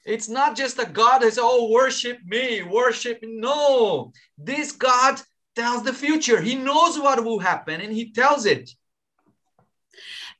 [0.06, 3.28] It's not just a God says, oh, worship me, worship me.
[3.48, 5.20] No, this God
[5.54, 6.40] tells the future.
[6.40, 8.70] He knows what will happen and he tells it.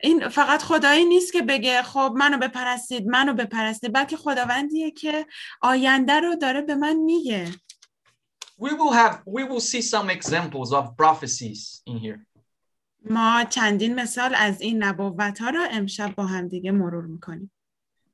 [0.01, 5.27] این فقط خدایی نیست که بگه خب منو بپرستید منو بپرستید بلکه خداوندیه که
[5.63, 7.49] آینده رو داره به من میگه
[8.61, 12.27] We will have we will see some examples of prophecies in here.
[13.05, 17.51] ما چندین مثال از این نبوت ها را امشب با هم دیگه مرور می‌کنیم.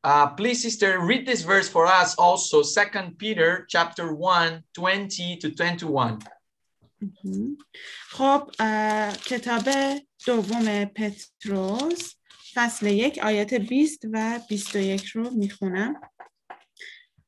[0.06, 2.62] Uh, please, sister, read this verse for us also.
[2.62, 6.18] Second Peter chapter 1, 20 to 21.
[8.10, 8.50] خب
[9.26, 9.68] کتاب
[10.26, 12.14] دوم پتروس
[12.54, 16.00] فصل یک آیات 20 و 21 رو می‌خونم.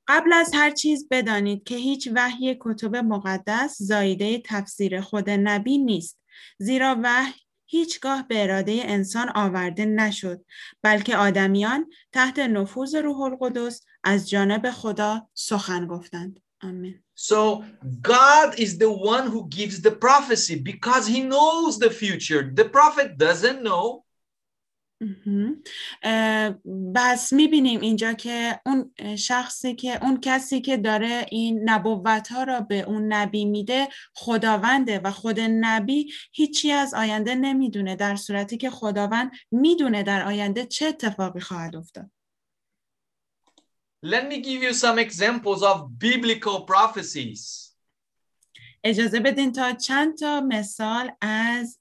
[0.08, 6.20] قبل از هر چیز بدانید که هیچ وحی کتب مقدس زایده تفسیر خود نبی نیست.
[6.58, 7.32] زیرا وحی
[7.66, 10.44] هیچگاه به اراده انسان آورده نشد
[10.82, 17.64] بلکه آدمیان تحت نفوذ روح القدس از جانب خدا سخن گفتند آمین So
[18.02, 22.52] God is the one who gives the prophecy because he knows the future.
[22.54, 24.02] The prophet doesn't know.
[26.94, 32.60] بس می‌بینیم اینجا که اون شخصی که اون کسی که داره این نبوت ها را
[32.60, 38.70] به اون نبی میده خداونده و خود نبی هیچی از آینده نمی‌دونه در صورتی که
[38.70, 42.10] خداوند می‌دونه در آینده چه اتفاقی خواهد افتاد
[44.05, 47.71] Let me give you some examples of biblical prophecies.
[48.83, 51.79] اجازه بدین تا چند تا مثال از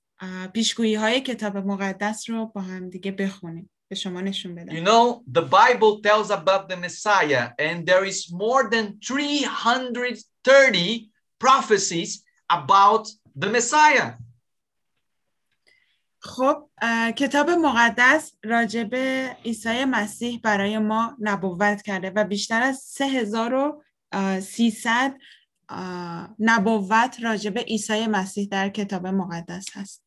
[0.55, 5.23] پیشگویی های کتاب مقدس رو با هم دیگه بخونیم به شما نشون بدم You know,
[5.39, 13.09] the Bible tells about the Messiah and there is more than 330 prophecies about
[13.41, 14.13] the Messiah.
[16.26, 16.70] خب
[17.16, 18.96] کتاب مقدس راجب
[19.46, 25.18] عیسی مسیح برای ما نبوت کرده و بیشتر از 3300
[26.40, 30.04] نبوت راجب عیسی مسیح در کتاب مقدس هست.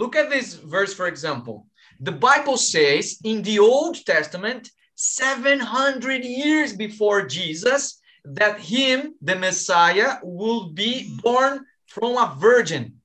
[0.00, 1.66] Look at this verse, for example.
[2.00, 10.18] The Bible says in the Old Testament, 700 years before Jesus, that him, the Messiah,
[10.22, 12.95] will be born from a virgin.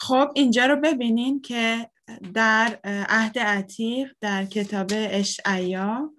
[0.00, 1.90] خب اینجا رو ببینین که
[2.34, 6.12] در عهد عتیق در کتاب اشعیا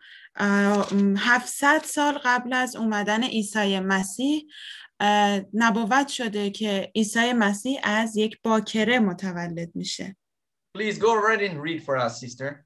[1.18, 4.46] 700 سال قبل از اومدن عیسی مسیح
[5.54, 10.18] نبوت شده که عیسی مسیح از یک باکره متولد میشه.
[10.78, 12.66] Please go ahead and read for us, sister.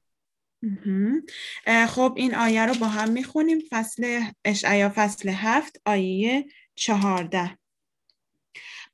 [1.88, 3.58] خب این آیه رو با هم می‌خونیم.
[3.70, 7.58] فصل اشعیا فصل هفت آیه چهارده.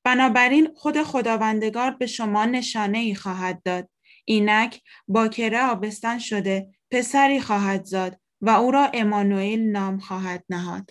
[0.05, 3.91] بنابراین خود خداوندگار به شما نشانه ای خواهد داد
[4.25, 10.91] اینک باکره آبستن شده پسری خواهد زاد و او را امانوئل نام خواهد نهاد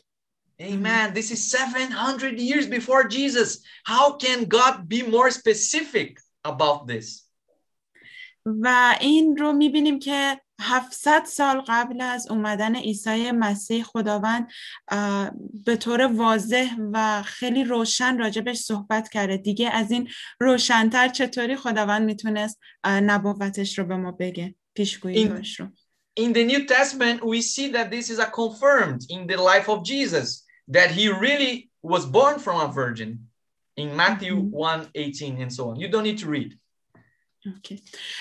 [0.61, 1.13] Amen.
[1.13, 3.63] This is 700 years before Jesus.
[3.85, 7.29] How can God be more specific about this?
[8.45, 14.47] و این رو می‌بینیم که 700 سال قبل از اومدن عیسی مسیح خداوند
[15.65, 22.05] به طور واضح و خیلی روشن راجبش صحبت کرده دیگه از این روشنتر چطوری خداوند
[22.05, 25.67] می‌تونست نبوتش رو به ما بگه پیشگوییش رو
[26.19, 29.85] In the New Testament, we see that this is a confirmed in the life of
[29.85, 33.11] Jesus, that he really was born from a virgin
[33.77, 35.79] in Matthew 1 18 and so on.
[35.79, 36.59] You don't need to read.
[37.47, 37.79] Okay.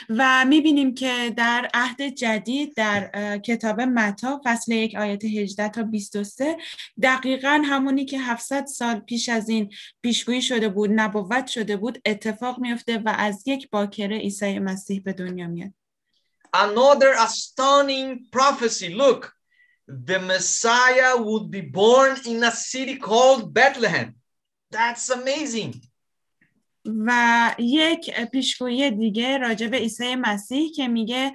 [0.08, 6.56] و می‌بینیم که در عهد جدید در کتاب متا فصل یک آیت 18 تا 23
[7.02, 12.58] دقیقا همونی که 700 سال پیش از این پیشگویی شده بود نبوت شده بود اتفاق
[12.58, 15.72] میفته و از یک باکره عیسی مسیح به دنیا میاد
[16.54, 18.88] Another astounding prophecy.
[18.94, 19.34] Look,
[19.86, 24.14] the Messiah would be born in a city called Bethlehem.
[24.70, 25.87] That's amazing.
[27.06, 31.32] و یک پیشگویی دیگه راجع به عیسی مسیح که میگه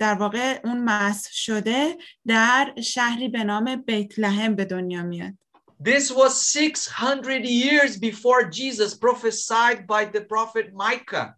[0.00, 1.96] در واقع اون مسح شده
[2.26, 5.34] در شهری به نام بیت لحم به دنیا میاد.
[5.82, 11.34] This was 600 years before Jesus prophesied by the prophet Micah.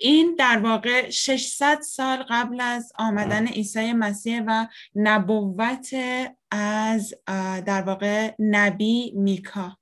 [0.00, 5.94] این در واقع 600 سال قبل از آمدن عیسی مسیح و نبوت
[6.50, 7.14] از
[7.66, 9.78] در واقع نبی میکا.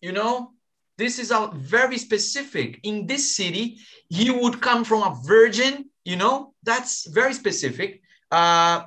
[0.00, 0.52] You know,
[0.98, 2.80] this is a very specific.
[2.82, 8.02] In this city, he would come from a virgin, you know, that's very specific.
[8.30, 8.84] Uh,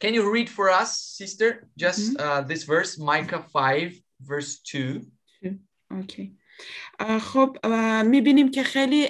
[0.00, 2.24] can you read for us, sister, just mm -hmm.
[2.24, 5.06] uh, this verse, Micah 5, verse 2?
[6.02, 6.32] Okay.
[7.20, 7.56] خب
[8.04, 9.08] می‌بینیم که خیلی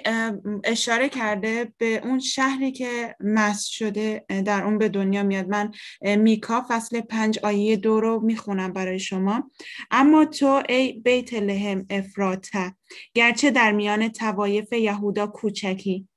[0.64, 5.48] اشاره کرده به اون شهری که مس شده در اون به دنیا میاد.
[5.48, 5.72] من
[6.16, 9.50] میکا فصل پنج آیه دو رو می‌خونم برای شما.
[9.90, 12.74] اما تو ای بیت لهم افراته
[13.14, 16.08] گرچه در میان توایف یهودا کوچکی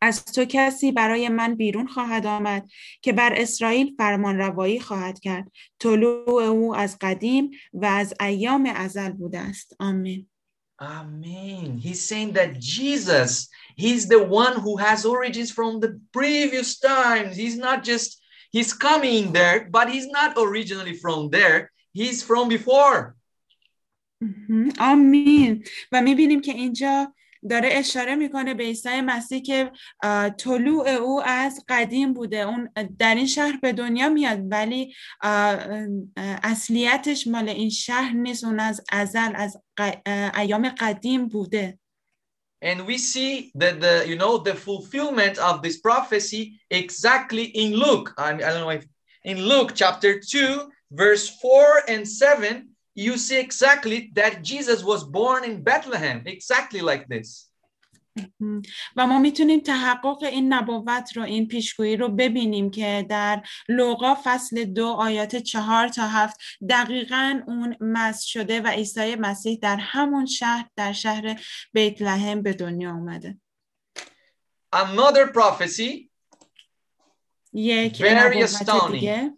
[0.00, 2.68] از تو کسی برای من بیرون خواهد آمد
[3.02, 5.52] که بر اسرائیل فرمان روایی خواهد کرد.
[5.78, 9.76] طلوع او از قدیم و از ایام ازل بوده است.
[9.78, 10.28] آمین.
[10.83, 11.77] Amen.
[11.77, 17.35] He's saying that Jesus, he's the one who has origins from the previous times.
[17.35, 21.71] He's not just, he's coming there, but he's not originally from there.
[21.91, 23.15] He's from before.
[24.79, 27.13] آمین و میبینیم که اینجا
[27.50, 29.72] داره اشاره می‌کنه به عیسی مسیح که
[30.38, 32.36] طلوع او از قدیم بوده.
[32.36, 34.94] اون در این شهر به دنیا میاد ولی
[36.42, 38.44] اصلیتش مال این شهر نیست.
[38.44, 39.56] اون از ازل از
[40.36, 41.78] ایام قدیم بوده.
[42.64, 48.08] And we see that the you know the fulfillment of this prophecy exactly in Luke.
[48.16, 48.86] I, mean, I don't know if
[49.24, 55.44] in Luke chapter 2 verse 4 and 7 you see exactly that Jesus was born
[55.44, 57.50] in Bethlehem, exactly like this.
[58.96, 64.64] و ما می‌تونیم تحقق این نبوت رو این پیشگویی رو ببینیم که در لوقا فصل
[64.64, 70.68] دو آیات چهار تا هفت دقیقا اون مس شده و عیسی مسیح در همون شهر
[70.76, 71.40] در شهر
[71.72, 73.38] بیت لحم به دنیا اومده.
[74.72, 76.10] Another prophecy.
[77.52, 79.30] یک very astounding.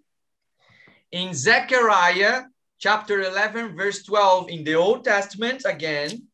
[1.13, 2.43] in Zechariah
[2.78, 6.28] chapter 11, verse 12 in the Old Testament again.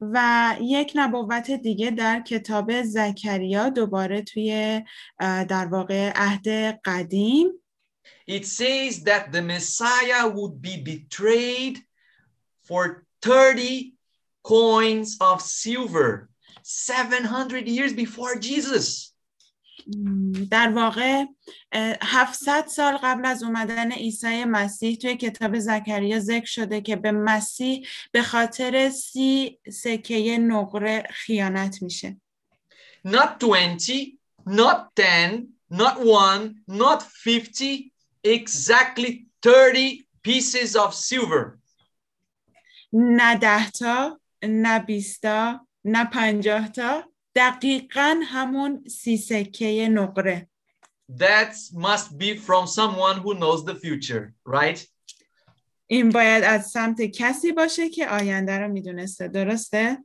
[0.00, 4.82] و یک نبوت دیگه در کتاب زکریا دوباره توی
[5.48, 6.48] در واقع عهد
[6.84, 7.48] قدیم
[8.28, 11.78] It says that the Messiah would be betrayed
[12.62, 13.94] for 30
[14.42, 16.28] coins of silver
[16.62, 19.11] 700 years before Jesus.
[20.51, 21.25] در واقع
[22.01, 27.87] 700 سال قبل از اومدن عیسی مسیح توی کتاب زکریا ذکر شده که به مسیح
[28.11, 32.17] به خاطر سی سکه نقره خیانت میشه
[33.05, 34.17] Not 20,
[34.47, 37.91] not 10, not 1, not 50,
[38.23, 41.59] exactly 30 pieces of silver.
[42.93, 50.48] نه ده تا نه بیستا نه پنجاه تا دقیقا همون سی سکه نقره
[51.10, 54.86] That must be from someone who knows the future, right?
[55.86, 59.98] این باید از سمت کسی باشه که آینده رو میدونسته درسته؟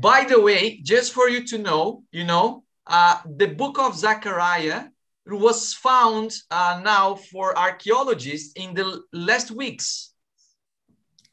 [0.00, 4.82] By the way, just for you to know, you know, uh, the book of Zechariah
[5.26, 10.14] was found uh, now for archaeologists in the last weeks.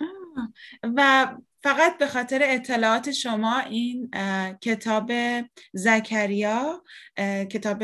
[0.01, 0.53] آه،
[0.95, 1.27] و
[1.62, 4.10] فقط به خاطر اطلاعات شما این
[4.60, 5.12] کتاب
[5.72, 6.82] زکریا
[7.50, 7.78] کتاب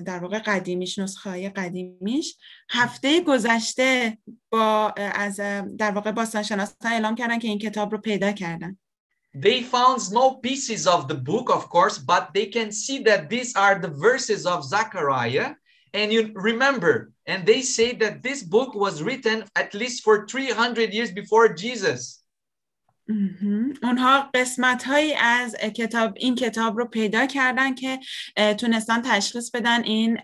[0.00, 2.36] در واقع قدیمیش نسخه های قدیمیش
[2.70, 4.18] هفته گذشته
[4.50, 5.36] با از
[5.78, 8.78] در واقع باستانشناسان اعلام کردن که این کتاب رو پیدا کردن
[9.38, 13.54] They found small pieces of the book, of course, but they can see that these
[13.54, 15.48] are the verses of Zechariah.
[15.92, 20.94] And you remember, and they say that this book was written at least for 300
[20.94, 22.24] years before Jesus.
[23.82, 28.00] اونها قسمت هایی از کتاب این کتاب رو پیدا کردن که
[28.54, 30.18] تونستن تشخیص بدن این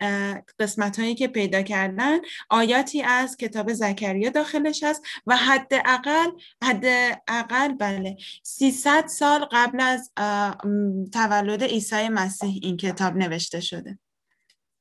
[0.59, 2.19] قسمت هایی که پیدا کردن
[2.51, 6.31] آیاتی از کتاب زکریا داخلش هست و حداقل
[6.65, 10.13] حداقل بله 300 سال قبل از
[11.13, 13.99] تولد عیسی مسیح این کتاب نوشته شده.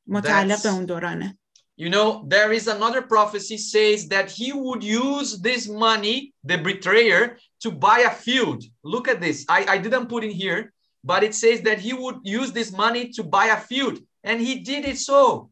[0.08, 1.38] متعلق به اون دورانه.
[1.78, 7.38] You know, there is another prophecy says that he would use this money, the betrayer,
[7.64, 8.64] to buy a field.
[8.84, 9.46] Look at this.
[9.50, 13.04] I, I didn't put in here, but it says that he would use this money
[13.16, 14.00] to buy a field.
[14.24, 15.50] And he did it so.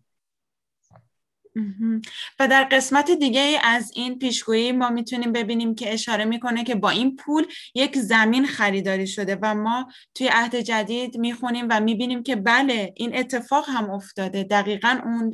[2.39, 6.89] و در قسمت دیگه از این پیشگویی ما می‌تونیم ببینیم که اشاره می‌کنه که با
[6.89, 7.45] این پول
[7.76, 13.18] یک زمین خریداری شده و ما توی عهد جدید می‌خونیم و می‌بینیم که بله این
[13.18, 15.34] اتفاق هم افتاده دقیقا اون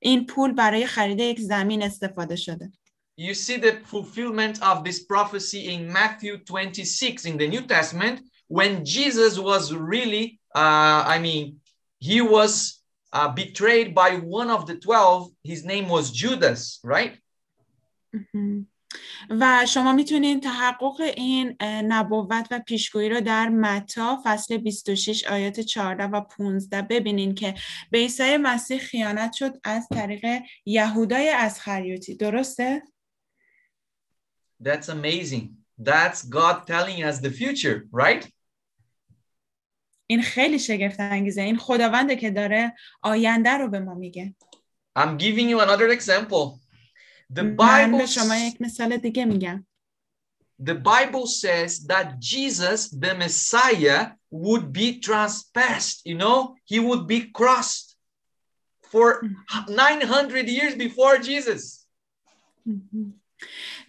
[0.00, 2.72] این پول برای خرید یک زمین استفاده شده
[3.19, 8.83] You see the fulfillment of this prophecy in Matthew 26 in the New Testament when
[8.83, 11.61] Jesus was really, uh, I mean,
[11.99, 12.83] he was
[13.13, 15.31] uh, betrayed by one of the 12.
[15.43, 17.17] His name was Judas, right?
[18.13, 18.67] مهم.
[19.29, 25.59] و شما میتونید تحقق این اه، نبوت و پیشگویی رو در متا فصل 26 آیات
[25.59, 27.53] 14 و 15 ببینین که
[27.91, 30.25] به عیسی مسیح خیانت شد از طریق
[30.65, 32.81] یهودای اسخریوطی درسته؟
[34.59, 35.57] That's amazing.
[35.77, 38.31] That's God telling us the future, right?
[40.07, 44.35] این خیلی شگفت انگیزه این خداونده که داره آینده رو به ما میگه
[44.99, 46.59] I'm giving you another example.
[47.33, 49.65] The من به Bible, شما یک مثال دیگه میگم
[50.59, 56.05] the Bible says that Jesus, the Messiah, would be transpassed.
[56.05, 57.95] You know, he would be crossed
[58.91, 59.21] for
[59.67, 61.85] 900 years before Jesus.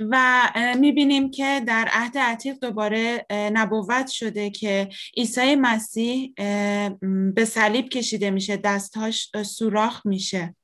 [0.10, 0.50] و
[0.80, 6.34] می‌بینیم که در عهد عتیق دوباره نبوت شده که عیسی مسیح
[7.34, 10.56] به صلیب کشیده میشه دستهاش سوراخ میشه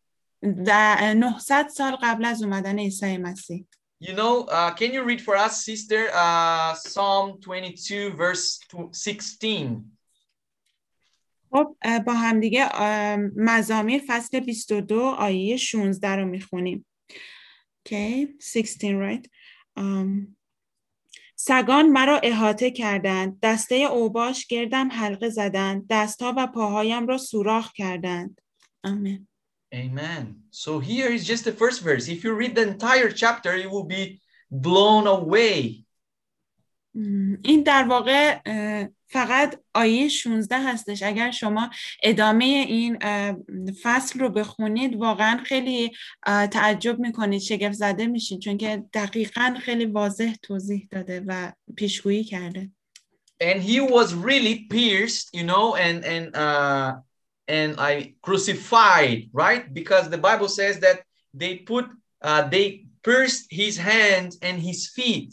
[0.66, 3.66] در 900 سال قبل از اومدن عیسی مسیح
[4.00, 8.60] You know, uh, can you read for us, sister, uh, Psalm 22, verse
[8.94, 9.82] 16?
[11.52, 11.76] خب
[12.06, 12.70] با همدیگه
[13.36, 16.87] مزامیر فصل 22 آیه 16 رو می‌خونیم
[17.88, 19.26] Okay, 16, right?
[19.78, 20.36] Um,
[21.36, 28.42] سگان مرا احاطه کردند دسته اوباش گردم حلقه زدند دستها و پاهایم را سوراخ کردند
[28.84, 29.28] آمین
[29.76, 30.26] Amen.
[30.52, 32.08] So here is just the first verse.
[32.08, 34.22] If you read the entire chapter, you will be
[34.52, 35.86] blown away.
[37.44, 38.40] این در واقع
[39.10, 41.70] فقط آیه 16 هستش اگر شما
[42.04, 42.98] ادامه این
[43.84, 45.92] فصل رو بخونید واقعا خیلی
[46.26, 52.70] تعجب می‌کنید شگفت زده میشید چون که دقیقا خیلی واضح توضیح داده و پیشگویی کرده
[53.40, 56.90] And he was really pierced, you know, and and uh
[57.58, 59.64] and I crucified, right?
[59.80, 60.98] Because the Bible says that
[61.42, 61.86] they put
[62.28, 62.68] uh they
[63.08, 65.30] pierced his hands and his feet.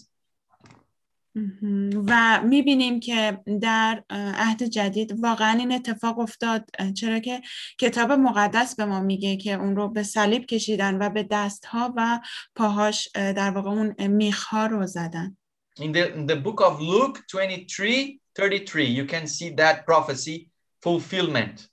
[2.07, 6.65] و می‌بینیم که در عهد جدید واقعا این اتفاق افتاد.
[6.95, 7.43] چرا که
[7.81, 12.21] کتاب مقدس به ما میگه که اون رو به صلیب کشیدن و به دستها و
[12.55, 15.37] پاهاش اه، در واقع اون میخها رو زدن.
[15.81, 20.49] In the in the book of Luke 23, 33, you can see that prophecy
[20.87, 21.69] fulfillment.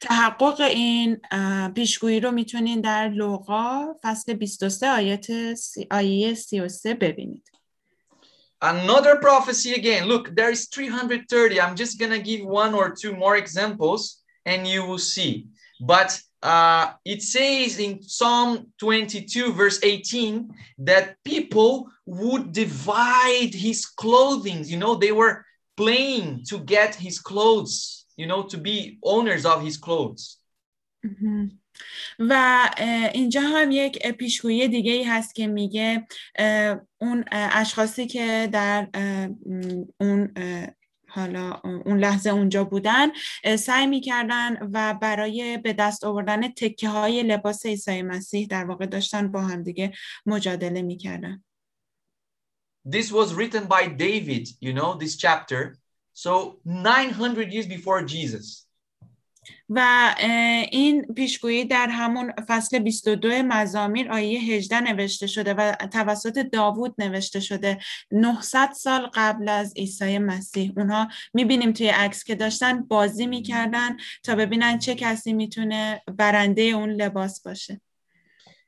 [0.00, 1.20] تحقق این
[1.74, 7.51] پیشگویی رو می‌تونین در لوقا فصل 23 آیات سی- آیه 33 ببینید.
[8.62, 10.06] Another prophecy again.
[10.06, 11.60] Look, there is 330.
[11.60, 15.48] I'm just going to give one or two more examples and you will see.
[15.80, 20.48] But uh, it says in Psalm 22, verse 18,
[20.78, 24.64] that people would divide his clothing.
[24.64, 25.44] You know, they were
[25.76, 30.38] playing to get his clothes, you know, to be owners of his clothes.
[31.04, 31.61] Mm -hmm.
[32.18, 32.60] و
[33.14, 36.06] اینجا هم یک پیشگویی دیگه ای هست که میگه
[36.98, 38.88] اون اشخاصی که در
[40.00, 40.34] اون
[41.08, 43.08] حالا اون لحظه اونجا بودن
[43.58, 49.32] سعی می‌کردن و برای به دست آوردن تکه های لباس عیسی مسیح در واقع داشتن
[49.32, 49.92] با هم دیگه
[50.26, 51.44] مجادله می‌کردن
[52.88, 55.76] This was written by David, you know, this chapter.
[56.14, 58.66] So 900 years before Jesus.
[59.74, 60.14] و
[60.70, 67.40] این پیشگویی در همون فصل 22 مزامیر آیه 18 نوشته شده و توسط داوود نوشته
[67.40, 67.78] شده
[68.10, 74.34] 900 سال قبل از عیسی مسیح اونها می‌بینیم توی عکس که داشتن بازی می‌کردن تا
[74.34, 77.80] ببینن چه کسی می‌تونه برنده اون لباس باشه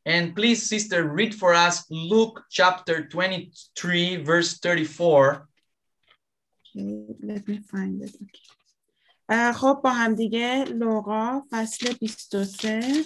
[0.07, 5.49] And please, sister, read for us Luke chapter 23, verse 34.
[6.75, 8.15] Let me find it.
[8.23, 8.64] Okay.
[9.31, 13.05] خب با هم دیگه لوقا فصل 23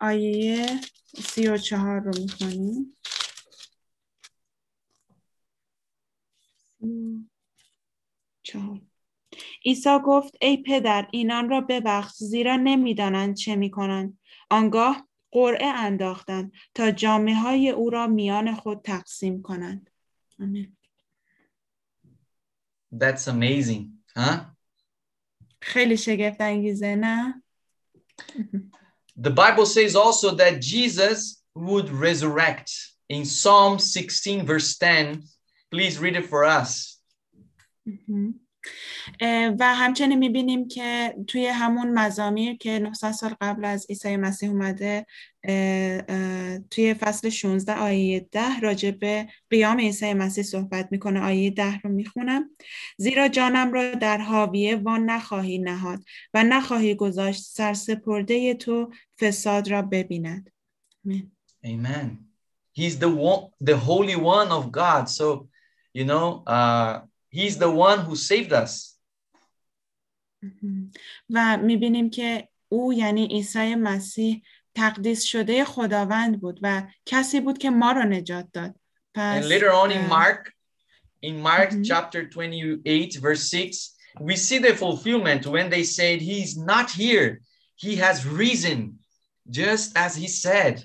[0.00, 0.80] آیه
[1.14, 2.96] 34 رو می‌خونیم
[9.64, 14.18] عیسی گفت ای پدر اینان را ببخش زیرا نمی‌دانند چه می‌کنند
[14.50, 19.90] آنگاه قرعه انداختند تا جامعه های او را میان خود تقسیم کنند
[20.40, 20.76] آمین.
[22.94, 23.84] That's amazing,
[24.16, 24.57] huh?
[25.61, 27.43] خیلی شگفت انگیزه نه
[29.21, 32.71] The Bible says also that Jesus would resurrect
[33.09, 35.23] in Psalm 16, verse 10.
[35.71, 36.99] Please read it for us.
[37.85, 38.39] مهم.
[39.58, 45.06] و همچنین می‌بینیم که توی همون مزامیر که 900 سال قبل از عیسی مسیح اومده
[46.70, 51.90] توی فصل 16 آیه 10 راجع به قیام عیسی مسیح صحبت می‌کنه آیه 10 رو
[51.90, 52.50] می‌خونم
[52.96, 56.04] زیرا جانم را در حاویه وان نخواهی نهاد
[56.34, 58.90] و نخواهی گذاشت سرسپرده تو
[59.20, 60.50] فساد را ببیند.
[61.64, 62.28] Amen.
[62.72, 65.08] He's the one, the Holy One of God.
[65.08, 65.48] So,
[65.92, 67.00] you know, uh,
[67.33, 68.97] He's the one who saved us.
[70.43, 70.91] مهم.
[71.29, 74.43] و میبینیم که او یعنی عیسی مسیح
[74.75, 78.75] تقدیس شده خداوند بود و کسی بود که ما را نجات داد
[79.13, 80.51] پس And later on in اه، Mark,
[81.21, 81.83] in Mark Mhm.
[81.83, 87.41] chapter 28, verse 6, we see the fulfillment when they said, He's not here,
[87.75, 88.99] He has risen,
[89.49, 90.83] just as He said.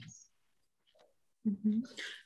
[1.44, 1.82] مهم.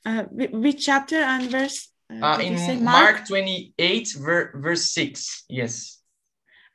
[0.06, 2.76] اه، whi- which chapter and verse uh, Uh, did in you say?
[2.76, 5.44] Mark 28, ver- verse 6.
[5.48, 6.02] Yes.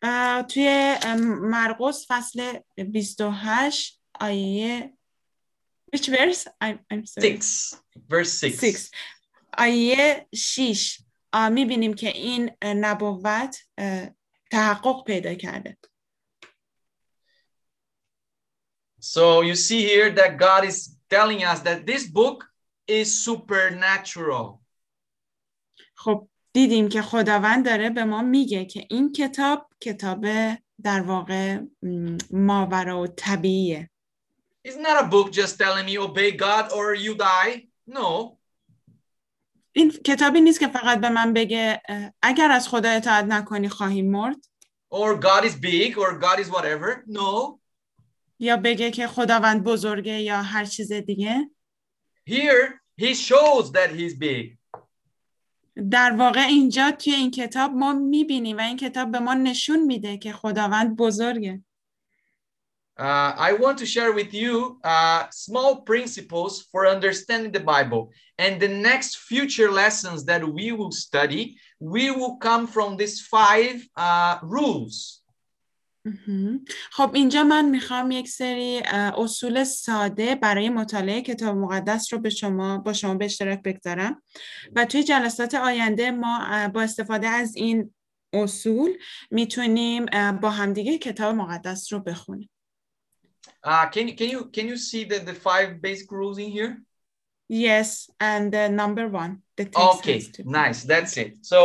[0.03, 0.67] اه، توی
[1.03, 4.93] اه، مرقس فصل 28 آیه
[5.95, 7.73] which verse I'm, I'm sorry 6.
[8.09, 8.59] Verse 6.
[8.59, 8.91] Six.
[9.57, 11.01] آیه 6
[11.51, 14.09] میبینیم که این اه، نبوت اه،
[14.51, 15.77] تحقق پیدا کرده
[18.99, 22.43] So you see here that God is telling us that this book
[22.87, 24.60] is supernatural.
[26.04, 30.26] خب دیدیم که خداوند داره به ما میگه که این کتاب کتاب
[30.82, 31.58] در واقع
[32.30, 33.90] ماورا و طبیعیه
[34.68, 37.68] It's not a book just telling me obey God or you die.
[37.90, 38.38] No,
[39.72, 41.82] این کتابی نیست که فقط به من بگه
[42.22, 44.36] اگر از خدا اطاعت نکنی خواهی مرد
[44.94, 47.04] or God is big or God is whatever.
[47.08, 47.58] No,
[48.38, 51.50] یا بگه که خداوند بزرگه یا هر چیز دیگه
[52.30, 54.61] here he shows that he's big.
[55.91, 60.17] در واقع اینجا توی این کتاب ما میبینیم و این کتاب به ما نشون میده
[60.17, 61.63] که خداوند بزرگه
[62.99, 68.11] Uh, I want to share with you uh, small principles for understanding the Bible.
[68.39, 73.87] And the next future lessons that we will study, we will come from these five
[73.95, 75.20] uh, rules.
[76.92, 78.78] خب اینجا من می‌خوام یک سری
[79.16, 84.22] اصول ساده برای مطالعه کتاب مقدس رو به شما با شما به اشتراک بگذارم
[84.76, 87.94] و توی جلسات آینده ما با استفاده از این
[88.32, 88.90] اصول
[89.30, 90.06] می‌تونیم
[90.40, 92.50] با همدیگه کتاب مقدس رو بخونیم
[93.64, 96.82] Uh, can, you- can, you, can you see the, the five basic rules in here?
[97.48, 99.42] Yes, and the number one.
[99.56, 100.82] The text Okay, nice.
[100.84, 101.44] That's it.
[101.52, 101.58] So,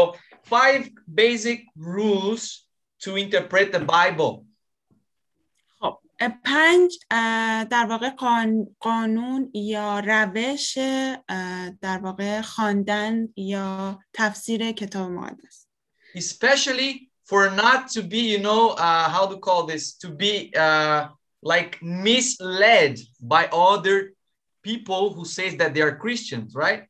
[0.44, 0.90] five
[1.22, 2.67] basic rules
[3.07, 4.47] to interpret the Bible.
[5.81, 13.99] خب اه، پنج اه، در واقع قان- قانون یا روش اه، در واقع خواندن یا
[14.13, 15.67] تفسیر کتاب مقدس
[16.17, 21.09] especially for not to be, you know, uh, how to call this, to be uh,
[21.43, 24.13] like misled by other
[24.63, 26.83] people who says that they are Christians, right?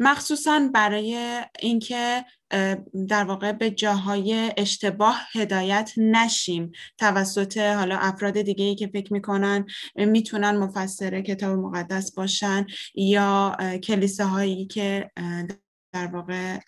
[0.00, 2.24] مخصوصا برای اینکه
[3.08, 6.72] در واقع به جاهای اشتباه هدایت نشیم.
[6.98, 14.66] توسط حالا افراد دیگه ای که فکر می‌کنن می‌تونن مفسر کتاب مقدس باشن یا کلیساهایی
[14.66, 15.10] که
[15.92, 16.58] در واقع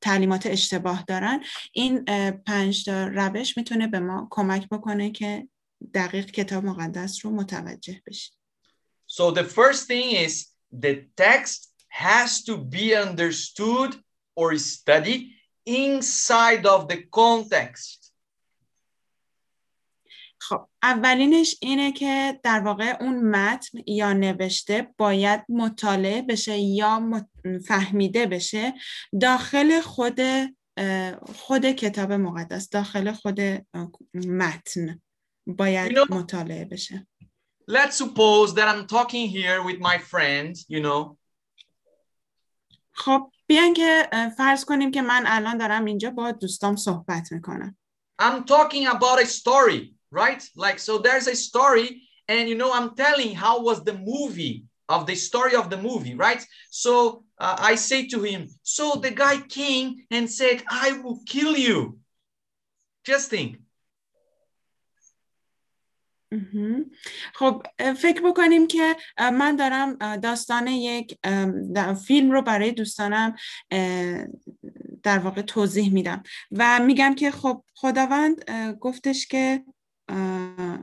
[0.00, 1.40] تعلیمات اشتباه دارن.
[1.72, 2.04] این
[2.46, 5.48] پنج روش می‌تونه به ما کمک بکنه که
[5.94, 8.34] دقیق کتاب مقدس رو متوجه بشیم.
[9.08, 13.94] So the first thing is the text has to be understood
[14.34, 15.30] or studied
[15.66, 18.02] inside of the context.
[20.40, 27.26] خب اولینش اینه که در واقع اون متن یا نوشته باید مطالعه بشه یا
[27.66, 28.74] فهمیده بشه
[29.20, 30.20] داخل خود
[31.34, 33.40] خود کتاب مقدس داخل خود
[34.14, 35.00] متن
[35.46, 37.06] باید you know, مطالعه بشه
[37.71, 41.17] let's suppose that I'm talking here with my friend you know
[42.91, 47.77] خب بیان که فرض کنیم که من الان دارم اینجا با دوستام صحبت میکنم
[48.21, 50.43] I'm talking about a story right?
[50.55, 55.05] Like, so there's a story and, you know, I'm telling how was the movie of
[55.05, 56.45] the story of the movie, right?
[56.69, 61.55] So uh, I say to him, so the guy came and said, I will kill
[61.55, 61.99] you.
[63.05, 63.59] Just think.
[67.34, 67.62] خب
[67.96, 71.18] فکر بکنیم که من دارم داستان یک
[72.06, 73.34] فیلم رو برای دوستانم
[75.02, 76.22] در واقع توضیح میدم
[76.52, 79.64] و میگم که خب خداوند گفتش که
[80.12, 80.78] uh,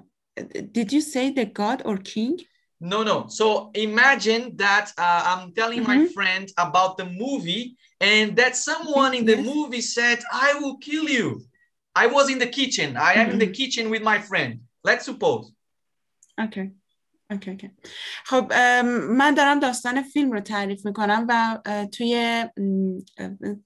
[0.71, 2.39] did you say the god or king?
[2.81, 3.27] No, no.
[3.27, 6.03] So imagine that uh, I'm telling mm-hmm.
[6.03, 11.09] my friend about the movie and that someone in the movie said, I will kill
[11.09, 11.41] you.
[11.93, 12.95] I was in the kitchen.
[12.95, 13.31] I am mm-hmm.
[13.33, 13.53] in the mm-hmm.
[13.53, 14.61] kitchen with my friend.
[14.83, 15.51] Let's suppose.
[16.39, 16.71] Okay.
[17.31, 17.71] اوکی اوکی
[18.25, 18.53] خب
[19.09, 22.45] من دارم داستان فیلم رو تعریف می‌کنم و توی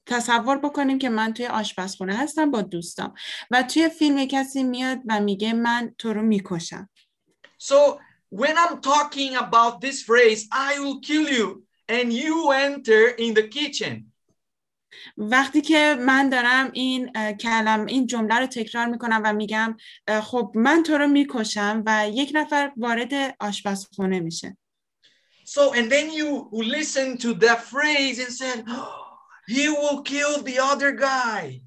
[0.05, 3.14] تصور بکنیم که من توی آشپزخونه هستم با دوستام
[3.51, 6.89] و توی فیلم کسی میاد و میگه من تو رو می‌کشم
[7.59, 7.99] So
[8.30, 13.47] when I'm talking about this phrase I will kill you and you enter in the
[13.47, 14.12] kitchen
[15.17, 19.77] وقتی که من دارم این کلم این جمله رو تکرار می‌کنم و میگم
[20.23, 24.57] خب من تو رو می‌کشم و یک نفر وارد آشپزخونه میشه.
[25.45, 29.17] So and then you listen to that phrase and said oh,
[29.47, 31.62] he will kill the other guy.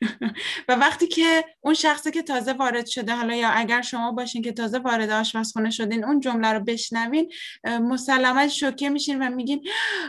[0.68, 4.52] و وقتی که اون شخصی که تازه وارد شده حالا یا اگر شما باشین که
[4.52, 7.32] تازه وارد آشپزخونه شدین اون جمله رو بشنوین
[7.64, 9.68] مسلما شوکه میشین و میگین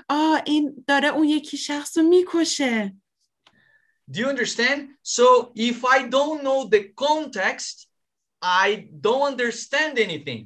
[0.10, 2.94] آه این داره اون یکی شخص رو می‌کشه
[4.12, 4.80] Do you understand?
[5.04, 7.88] So if I don't know the context,
[8.42, 10.42] I don't understand anything.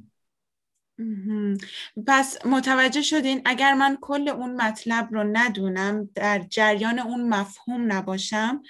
[2.06, 8.62] پس متوجه شدین اگر من کل اون مطلب رو ندونم در جریان اون مفهوم نباشم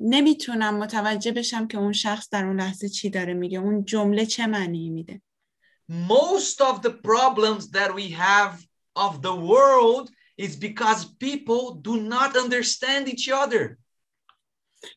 [0.00, 3.58] نمی‌تونم متوجه بشم که اون شخص در اون لحظه چی داره میگه.
[3.58, 5.22] اون جمله چه معنی میده؟
[5.90, 8.54] Most of the problems that we have
[8.96, 13.78] of the world is because people do not understand each other.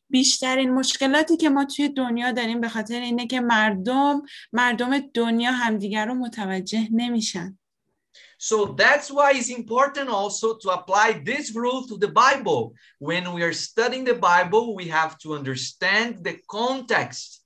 [0.09, 4.21] بیشترین مشکلاتی که ما توی دنیا داریم به خاطر اینه که مردم
[4.53, 7.57] مردم دنیا همدیگر رو متوجه نمیشن
[8.37, 12.73] So that's why it's important also to apply this rule to the Bible.
[12.99, 17.44] When we are studying the Bible, we have to understand the context.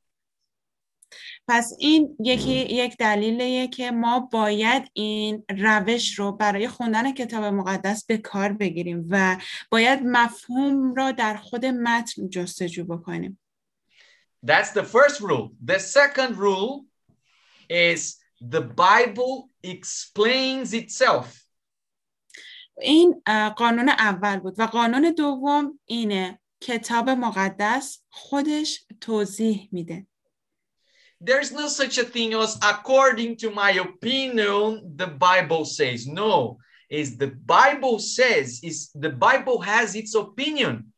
[1.50, 8.06] پس این یکی یک دلیلیه که ما باید این روش رو برای خوندن کتاب مقدس
[8.06, 9.38] به کار بگیریم و
[9.70, 13.40] باید مفهوم را در خود متن جستجو بکنیم.
[14.46, 15.50] That's the first rule.
[15.66, 16.86] The second rule
[17.70, 21.46] is the Bible explains itself.
[22.82, 23.22] این
[23.56, 30.09] قانون اول بود و قانون دوم اینه کتاب مقدس خودش توضیح میده.
[31.22, 34.66] There's no such a thing as according to my opinion
[35.02, 36.08] the bible says.
[36.08, 36.58] No.
[36.90, 40.94] Is the bible says is the bible has its opinion.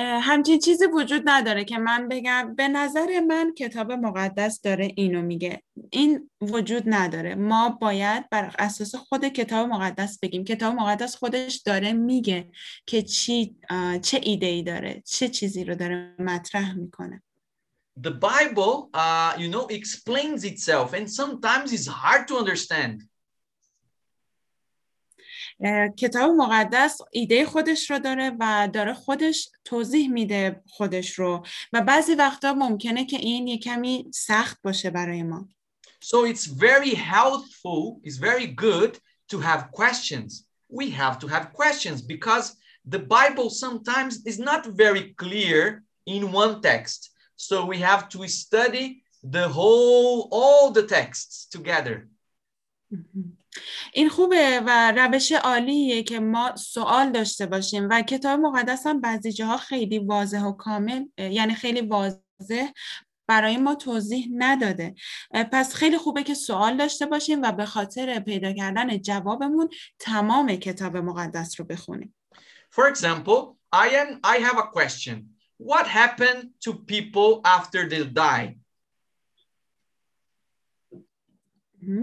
[0.00, 5.62] همچین چیزی وجود نداره که من بگم به نظر من کتاب مقدس داره اینو میگه.
[5.90, 7.34] این وجود نداره.
[7.34, 10.44] ما باید بر اساس خود کتاب مقدس بگیم.
[10.44, 12.50] کتاب مقدس خودش داره میگه
[12.86, 13.56] که چی
[14.02, 17.22] چه ایده ای داره چه چیزی رو داره مطرح می‌کنه.
[17.97, 23.03] the Bible, uh, you know, explains itself and sometimes it's hard to understand.
[25.97, 32.15] کتاب مقدس ایده خودش رو داره و داره خودش توضیح میده خودش رو و بعضی
[32.15, 35.47] وقتا ممکنه که این یه کمی سخت باشه برای ما.
[36.03, 38.97] So it's very helpful, it's very good
[39.31, 40.45] to have questions.
[40.69, 42.45] We have to have questions because
[42.85, 47.13] the Bible sometimes is not very clear in one text.
[47.38, 48.86] So we have to study
[49.22, 52.08] the whole, all the texts together.
[53.92, 59.32] این خوبه و روش عالیه که ما سوال داشته باشیم و کتاب مقدس هم بعضی
[59.32, 62.66] جاها خیلی واضح و کامل یعنی خیلی واضح
[63.26, 64.94] برای ما توضیح نداده
[65.52, 69.68] پس خیلی خوبه که سوال داشته باشیم و به خاطر پیدا کردن جوابمون
[69.98, 72.14] تمام کتاب مقدس رو بخونیم
[72.70, 75.37] For example, I am I have a question.
[75.57, 78.59] What happened to people after they die?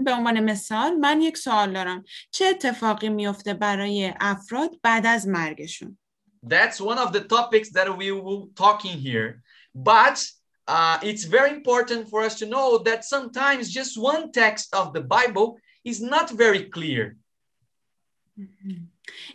[0.03, 5.97] به عنوان مثال من یک سوال دارم چه اتفاقی میفته برای افراد بعد از مرگشون
[6.43, 9.43] That's one of the topics that we will talking here.
[9.75, 10.17] But
[10.67, 15.01] uh, it's very important for us to know that sometimes just one text of the
[15.01, 17.17] Bible is not very clear.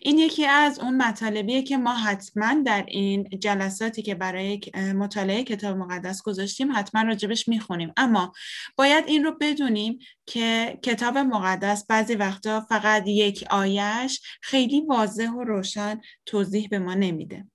[0.02, 4.60] این یکی از اون مطالبیه که ما حتما در این جلساتی که برای
[4.96, 8.34] مطالعه کتاب مقدس گذاشتیم حتما راجبش می‌خونیم اما
[8.76, 15.44] باید این رو بدونیم که کتاب مقدس بعضی وقتا فقط یک آیش خیلی واضح و
[15.44, 17.46] روشن توضیح به ما نمیده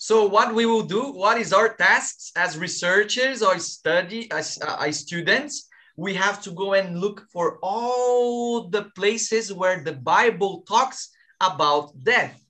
[0.00, 4.76] So what we will do, what is our tasks as researchers or study as, uh,
[4.86, 5.68] as students?
[5.96, 11.10] We have to go and look for all the places where the Bible talks
[11.40, 12.48] about death.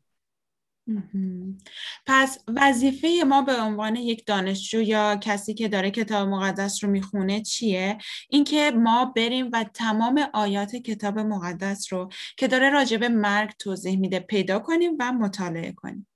[2.06, 7.42] پس وظیفه ما به عنوان یک دانشجو یا کسی که داره کتاب مقدس رو می‌خونه
[7.42, 13.50] چیه؟ اینکه ما بریم و تمام آیات کتاب مقدس رو که داره راجع به مرگ
[13.58, 16.08] توضیح میده پیدا کنیم و مطالعه کنیم.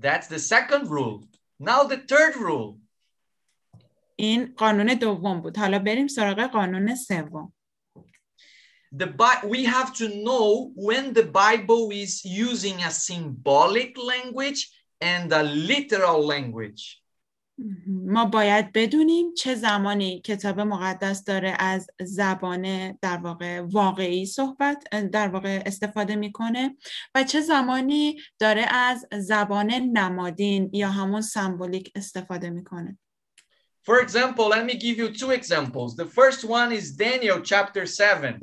[0.00, 1.26] That's the second rule.
[1.62, 2.78] Now the third rule.
[4.16, 5.58] این قانون دوم بود.
[5.58, 7.52] حالا بریم سراغ قانون سوم.
[8.92, 9.08] The
[9.46, 14.68] we have to know when the Bible is using a symbolic language
[15.00, 16.96] and a literal language.
[17.88, 25.28] ما باید بدونیم چه زمانی کتاب مقدس داره از زبان در واقع واقعی صحبت در
[25.28, 26.76] واقع استفاده می‌کنه
[27.14, 32.98] و چه زمانی داره از زبان نمادین یا همون سمبولیک استفاده می‌کنه.
[33.83, 35.95] For example, let me give you two examples.
[35.95, 38.39] The first one is Daniel chapter 7.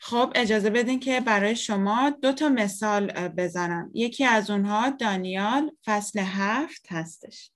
[0.00, 3.90] خب اجازه بدین که برای شما دو تا مثال بزنم.
[3.94, 7.50] یکی از اونها دانیال فصل هفت هستش.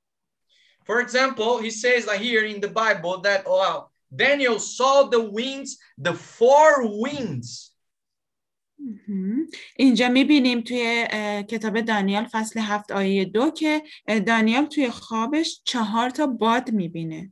[0.84, 6.12] For example, he says here in the Bible that oh, Daniel saw the winds, the
[6.12, 6.70] four
[7.04, 7.72] winds.
[9.75, 11.07] اینجا می‌بینیم توی
[11.49, 13.83] کتاب دانیال فصل هفت آیه دو که
[14.27, 17.31] دانیال توی خوابش چهار تا باد می‌بینه.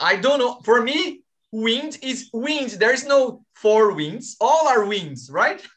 [0.00, 0.52] I don't know.
[0.64, 2.70] For me, wind is wind.
[2.82, 4.36] There's no four winds.
[4.40, 5.60] All are winds, right?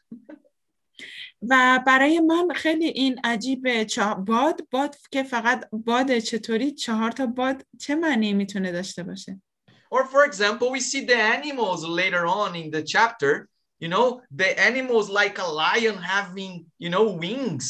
[1.50, 3.86] و برای من خیلی این عجیبه
[4.26, 9.42] باد باد که فقط باد چطوری چهار تا باد چه معنی می‌تونه داشته باشه
[9.90, 13.48] Or for example, we see the animals later on in the chapter,
[13.84, 14.06] you know,
[14.40, 16.52] the animals like a lion having,
[16.84, 17.66] you know, wings.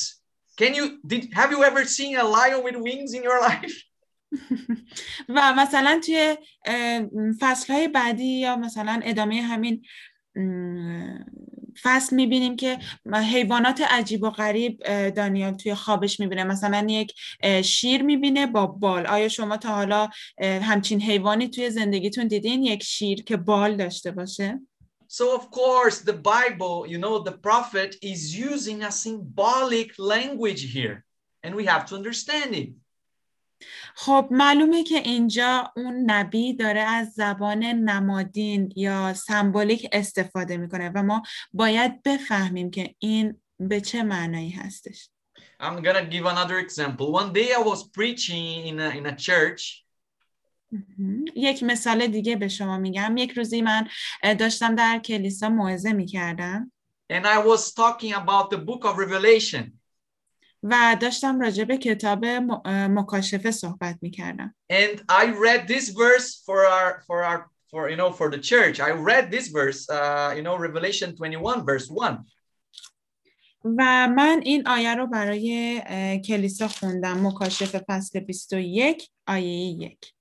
[0.61, 3.77] Can you did have you ever seen a lion with wings in your life?
[5.35, 6.37] و مثلا توی
[7.41, 9.83] فصل های بعدی یا مثلا ادامه همین
[11.83, 12.79] فصل می‌بینیم که
[13.33, 17.12] حیوانات عجیب و غریب دانیال توی خوابش می‌بینه مثلا یک
[17.65, 20.09] شیر می‌بینه با بال آیا شما تا حالا
[20.43, 24.61] همچین حیوانی توی زندگیتون دیدین یک شیر که بال داشته باشه
[25.07, 31.03] So of course the Bible, you know, the prophet is using a symbolic language here
[31.43, 32.70] and we have to understand it.
[33.95, 41.03] خب معلومه که اینجا اون نبی داره از زبان نمادین یا سمبولیک استفاده میکنه و
[41.03, 45.10] ما باید بفهمیم که این به چه معنایی هستش
[45.62, 47.12] I'm gonna give another example.
[47.12, 49.82] One day I was preaching in a, in a church.
[51.35, 53.89] یک مثال دیگه به شما میگم یک روزی من
[54.39, 56.73] داشتم در کلیسا موعظه می‌کردم
[57.12, 59.73] And I was talking about the book of Revelation.
[60.62, 62.25] و داشتم راجع به کتاب
[62.67, 64.55] مکاشفه صحبت می‌کردم.
[64.73, 68.81] And I read this verse for our for our for you know for the church.
[68.81, 72.19] I read this verse uh, you know Revelation 21 verse 1.
[73.65, 75.81] و من این آیه رو برای
[76.25, 80.14] کلیسا خوندم مکاشفه فصل 21 آیه 1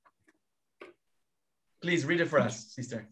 [1.84, 3.10] Please read it for us, sister.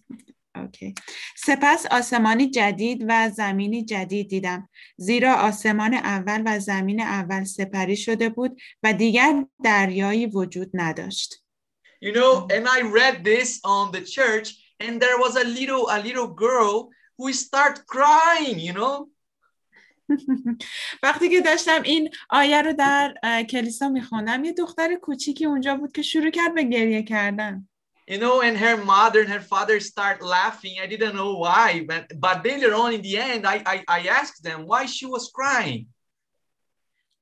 [0.56, 0.96] اوکی.
[1.38, 8.30] سپس آسمانی جدید و زمینی جدید دیدم زیرا آسمان اول و زمین اول سپری شده
[8.30, 11.44] بود و دیگر دریایی وجود نداشت
[12.06, 14.48] You know, and I read this on the church
[14.80, 16.74] and there was a little a little girl
[17.18, 19.08] who start crying you know
[21.04, 23.14] وقتی که داشتم این آیه رو در
[23.50, 27.68] کلیسا میخوندم یه دختر کوچیکی اونجا بود که شروع کرد به گریه کردن
[28.11, 32.05] you know and her mother and her father start laughing i didn't know why but
[32.21, 35.87] but later on in the end i i, I asked them why she was crying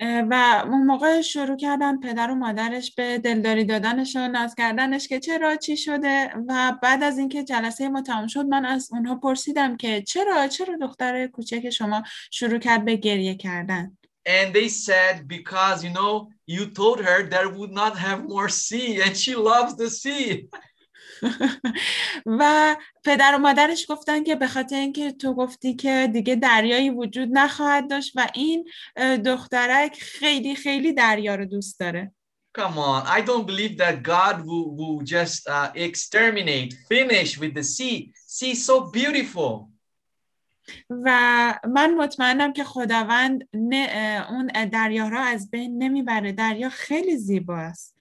[0.00, 5.08] اه، و اون موقع شروع کردن پدر و مادرش به دلداری دادنش و ناز کردنش
[5.08, 9.14] که چرا چی شده و بعد از اینکه جلسه ما تمام شد من از اونها
[9.14, 15.28] پرسیدم که چرا چرا دختر کوچک شما شروع کرد به گریه کردن and they said
[15.28, 19.76] because you know you told her there would not have more sea and she loves
[19.76, 20.48] the sea
[22.39, 27.29] و پدر و مادرش گفتن که به خاطر اینکه تو گفتی که دیگه دریایی وجود
[27.31, 28.69] نخواهد داشت و این
[29.25, 32.11] دخترک خیلی خیلی دریا رو دوست داره.
[32.57, 33.05] Come on.
[33.05, 38.11] I don't believe that god will, will just uh, exterminate finish with the sea.
[38.27, 39.69] Sea is so beautiful.
[40.89, 46.31] و من مطمئنم که خداوند نه اون دریا را از بین نمی‌بره.
[46.31, 47.98] دریا خیلی زیباست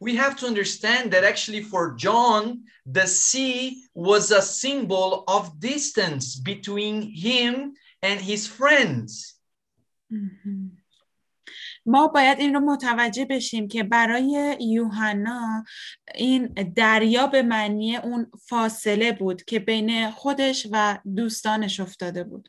[0.00, 6.36] we have to understand that actually for John, the sea was a symbol of distance
[6.36, 9.34] between him and his friends.
[11.86, 15.64] ما باید این رو متوجه بشیم که برای یوحنا
[16.14, 22.48] این دریا به معنی اون فاصله بود که بین خودش و دوستانش افتاده بود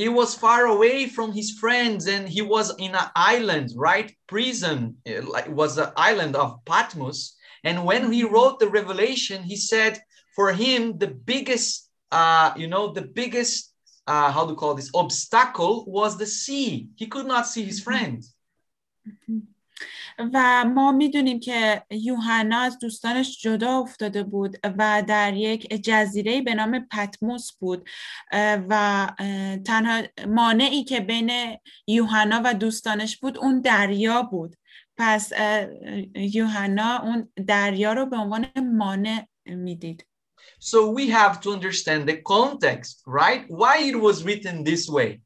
[0.00, 4.10] He was far away from his friends and he was in an island, right?
[4.28, 7.36] Prison, uh, like was the island of Patmos.
[7.64, 10.00] And when he wrote the Revelation, he said
[10.34, 13.74] for him the biggest, uh, you know, the biggest,
[14.06, 16.88] uh, how to call this obstacle was the sea.
[16.96, 18.34] He could not see his friends.
[20.18, 26.54] و ما می‌دونیم که یوحنا از دوستانش جدا افتاده بود و در یک جزیره به
[26.54, 27.88] نام پتموس بود
[28.68, 29.06] و
[29.66, 31.56] تنها مانعی که بین
[31.86, 34.56] یوحنا و دوستانش بود اون دریا بود
[34.96, 35.32] پس
[36.14, 38.46] یوحنا اون دریا رو به عنوان
[38.76, 40.06] مانع می‌دید
[40.58, 43.42] So we have to understand the context, right?
[43.48, 45.20] Why it was written this way.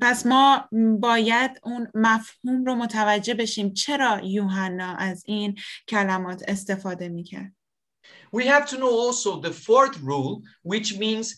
[0.00, 0.68] پس ما
[1.00, 7.52] باید اون مفهوم رو متوجه بشیم چرا یوحنا از این کلمات استفاده می‌کرد
[8.32, 11.36] We have to know also the fourth rule, which means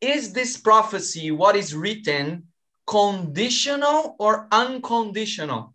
[0.00, 2.48] is this prophecy, what is written,
[2.86, 5.73] conditional or unconditional?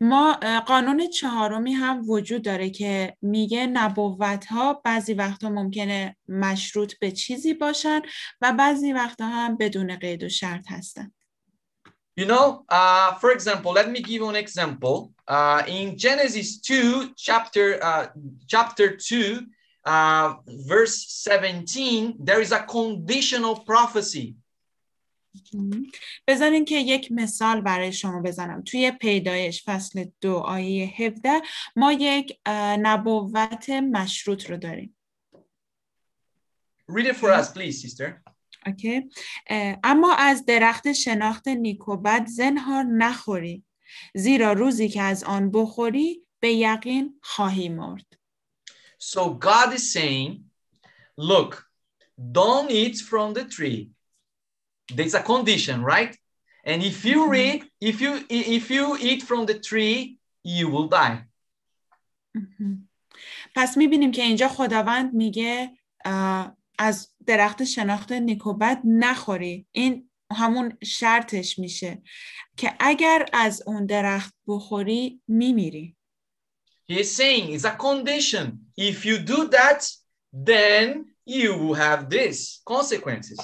[0.00, 0.32] ما
[0.66, 7.54] قانون چهارمی هم وجود داره که میگه نبوت ها بعضی وقتا ممکنه مشروط به چیزی
[7.54, 8.02] باشن
[8.40, 11.12] و بعضی وقتا هم بدون قید و شرط هستن
[12.16, 15.12] You know, uh, for example, let me give an example.
[15.26, 18.08] Uh, in Genesis 2, chapter uh,
[18.46, 19.40] chapter 2,
[19.86, 20.34] uh,
[20.66, 24.34] verse 17, there is a conditional prophecy.
[26.26, 28.62] بذارین که یک مثال برای شما بزنم.
[28.62, 31.40] توی پیدایش فصل دو آیه 17
[31.76, 32.38] ما یک
[32.78, 34.96] نبوت مشروط رو داریم.
[36.90, 38.22] Read it for us, please, sister.
[39.46, 43.64] اه، اما از درخت شناخت نیک و بد زنهار نخوری
[44.14, 48.06] زیرا روزی که از آن بخوری به یقین خواهی مرد.
[48.98, 50.44] So God is saying,
[51.16, 51.52] look,
[52.32, 53.90] don't eat from the tree.
[54.93, 56.13] There's a condition, right?
[56.65, 57.31] And if you Mhm.
[57.31, 57.59] read,
[57.91, 61.17] if you if you eat from the tree, you will die.
[62.35, 62.89] مهم.
[63.55, 70.09] پس میبینیم که اینجا خداوند میگه اه، از درخت شناخت نیک و بد نخوری این
[70.31, 72.01] همون شرطش میشه
[72.57, 75.95] که اگر از اون درخت بخوری میمیری
[76.91, 78.45] He is saying it's a condition.
[78.77, 79.81] If you do that,
[80.51, 80.85] then
[81.25, 83.39] you will have this consequences.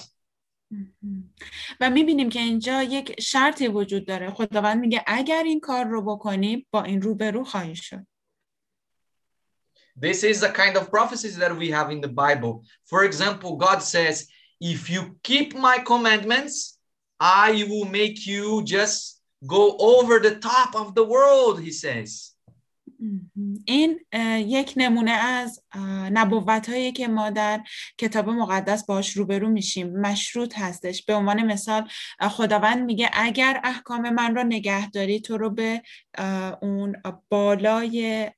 [1.81, 6.67] و می‌بینیم که اینجا یک شرطی وجود داره خداوند میگه اگر این کار رو بکنی
[6.71, 8.07] با این روبرو خواهی شد
[9.99, 12.65] This is the kind of prophecies that we have in the Bible.
[12.85, 14.29] For example, God says,
[14.61, 16.79] if you keep my commandments,
[17.19, 22.36] I will make you just go over the top of the world, he says.
[23.65, 24.01] این
[24.47, 25.63] یک نمونه از
[26.13, 27.65] نبوت هایی که ما در
[27.99, 31.89] کتاب مقدس باش روبرو میشیم مشروط هستش به عنوان مثال
[32.21, 35.83] خداوند میگه اگر احکام من را نگهداری تو رو به
[36.63, 36.97] اون
[37.29, 38.31] بالای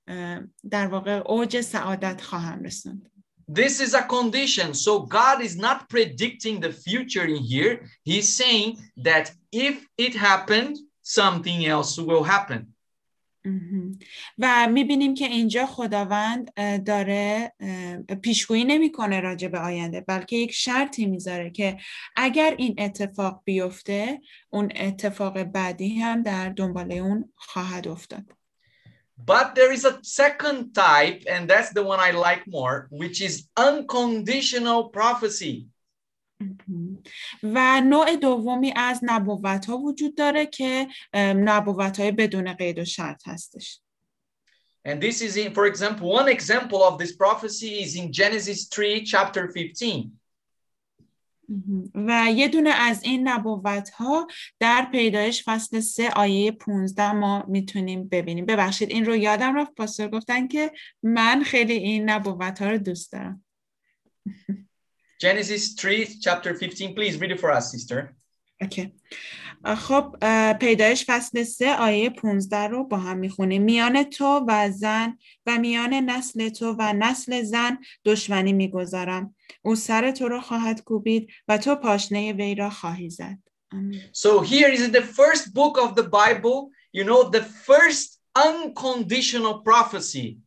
[0.70, 3.10] در واقع اوج سعادت خواهم رسوند
[3.50, 4.74] This is a condition.
[4.74, 7.74] So God is not predicting the future in here.
[8.04, 12.74] He's saying that if it happened, something else will happen.
[14.38, 17.52] و می‌بینیم که اینجا خداوند داره
[18.22, 21.76] پیشگویی نمی‌کنه راجع به آینده بلکه یک شرطی می‌ذاره که
[22.16, 24.20] اگر این اتفاق بیفته
[24.50, 28.22] اون اتفاق بعدی هم در دنباله اون خواهد افتاد
[29.26, 33.48] But there is a second type, and that's the one I like more, which is
[33.56, 35.66] unconditional prophecy.
[37.42, 40.86] و نوع دومی از نبوت ها وجود داره که
[41.16, 43.80] نبوت های بدون قید و شرط هستش.
[44.88, 49.04] And this is in, for example, one example of this prophecy is in Genesis 3,
[49.04, 50.10] chapter 15.
[51.94, 54.26] و یه دونه از این نبوت ها
[54.60, 58.46] در پیدایش فصل 3 آیه 15 ما می‌تونیم ببینیم.
[58.46, 60.72] ببخشید این رو یادم رفت پاسور گفتن که
[61.02, 63.44] من خیلی این نبوت ها رو دوست دارم.
[65.19, 66.95] Genesis 3, chapter 15.
[66.95, 68.15] Please read it for us, sister.
[68.63, 68.91] Okay.
[69.65, 70.15] خب
[70.59, 75.93] پیدایش فصل 3 آیه 15 رو با هم میخونیم میان تو و زن و میان
[75.93, 81.75] نسل تو و نسل زن دشمنی میگذارم او سر تو رو خواهد کوبید و تو
[81.75, 83.37] پاشنه وی را خواهی زد
[84.13, 90.37] So here is the first book of the Bible, you know, the first unconditional prophecy.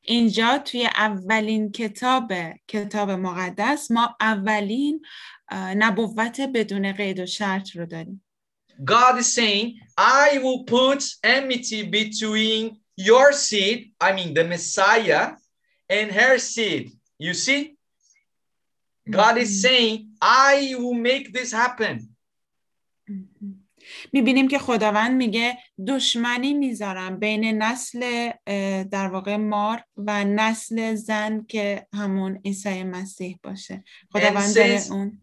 [0.00, 2.32] اینجا توی اولین کتاب
[2.68, 5.04] کتاب مقدس ما اولین
[5.52, 8.22] نبوت بدون قید و شرط رو داریم
[8.84, 15.32] God is saying, I will put enmity between your seed, I mean the Messiah,
[15.88, 16.92] and her seed.
[17.18, 17.76] You see?
[19.08, 22.09] God is saying, I will make this happen.
[24.13, 25.57] می‌بینیم که خداوند میگه
[25.87, 28.31] دشمنی می‌ذارم بین نسل
[28.83, 35.21] در واقع مار و نسل زن که همون عیسی مسیح باشه خداوند داره اون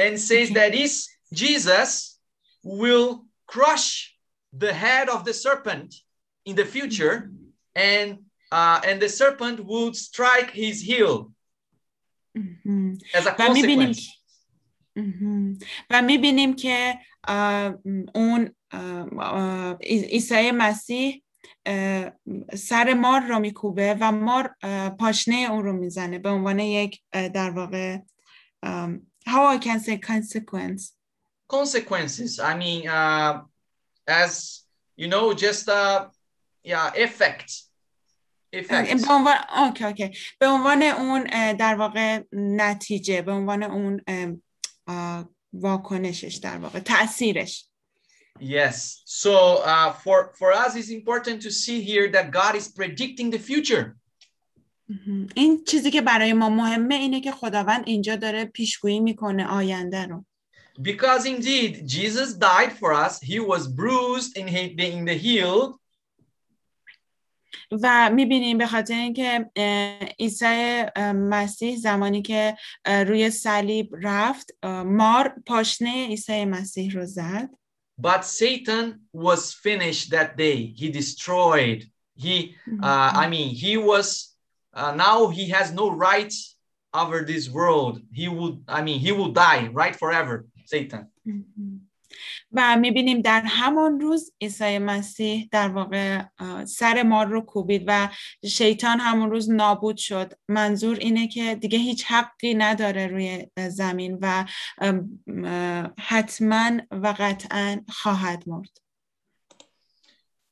[0.00, 2.18] and says that is Jesus
[2.62, 4.16] will crush
[4.52, 5.94] the head of the serpent
[6.44, 7.30] in the future
[7.74, 8.08] and
[8.52, 11.32] uh, and the serpent would strike his heel
[13.14, 14.00] as a consequence.
[15.90, 16.98] و می‌بینیم که
[18.14, 18.54] اون
[19.82, 21.22] عیسی مسیح
[22.56, 24.54] سر مار رو میکوبه و مار
[24.98, 27.98] پاشنه اون رو می‌زنه به عنوان یک در واقع
[29.28, 30.92] how I can say consequence.
[31.48, 32.40] Consequences.
[32.40, 33.42] I mean uh,
[34.06, 34.62] as
[34.96, 36.06] you know just uh,
[36.64, 37.66] yeah effect.
[38.50, 40.10] به عنوان اوکی اوکی.
[40.38, 44.00] به عنوان اون در واقع نتیجه به عنوان اون
[45.60, 47.64] واکنشش در واقع تاثیرش
[48.38, 49.02] Yes.
[49.06, 53.38] So uh, for for us it's important to see here that God is predicting the
[53.38, 53.96] future.
[55.34, 60.24] این چیزی که برای ما مهمه اینه که خداوند اینجا داره پیشگویی می‌کنه آینده رو.
[60.78, 63.18] Because indeed Jesus died for us.
[63.20, 65.80] He was bruised in the, in the heel.
[67.82, 69.50] و می‌بینیم به خاطر اینکه
[70.18, 70.84] عیسی
[71.14, 74.50] مسیح زمانی که روی صلیب رفت
[74.84, 77.50] مار پاشنه عیسی مسیح رو زد
[77.98, 80.58] But Satan was finished that day.
[80.80, 81.80] He destroyed.
[82.14, 84.34] He, uh, I mean, he was,
[84.74, 86.32] uh, now he has no right
[86.92, 88.00] over this world.
[88.12, 89.96] He would, I mean, he will die, right?
[89.96, 91.08] Forever, Satan.
[92.56, 96.22] و می‌بینیم در همان روز عیسی مسیح در واقع
[96.64, 98.08] سر مار رو کوبید و
[98.48, 100.32] شیطان همون روز نابود شد.
[100.48, 104.44] منظور اینه که دیگه هیچ حقی نداره روی زمین و
[106.00, 108.80] حتما و قطعا خواهد مرد.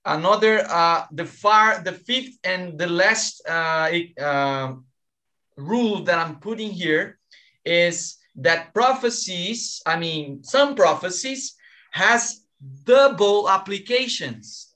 [0.07, 3.89] Another, uh, the far, the fifth and the last uh,
[4.21, 4.75] uh,
[5.57, 7.19] rule that I'm putting here
[7.65, 7.97] is
[8.47, 11.43] that prophecies, I mean, some prophecies
[11.95, 12.23] has
[12.85, 14.75] double applications.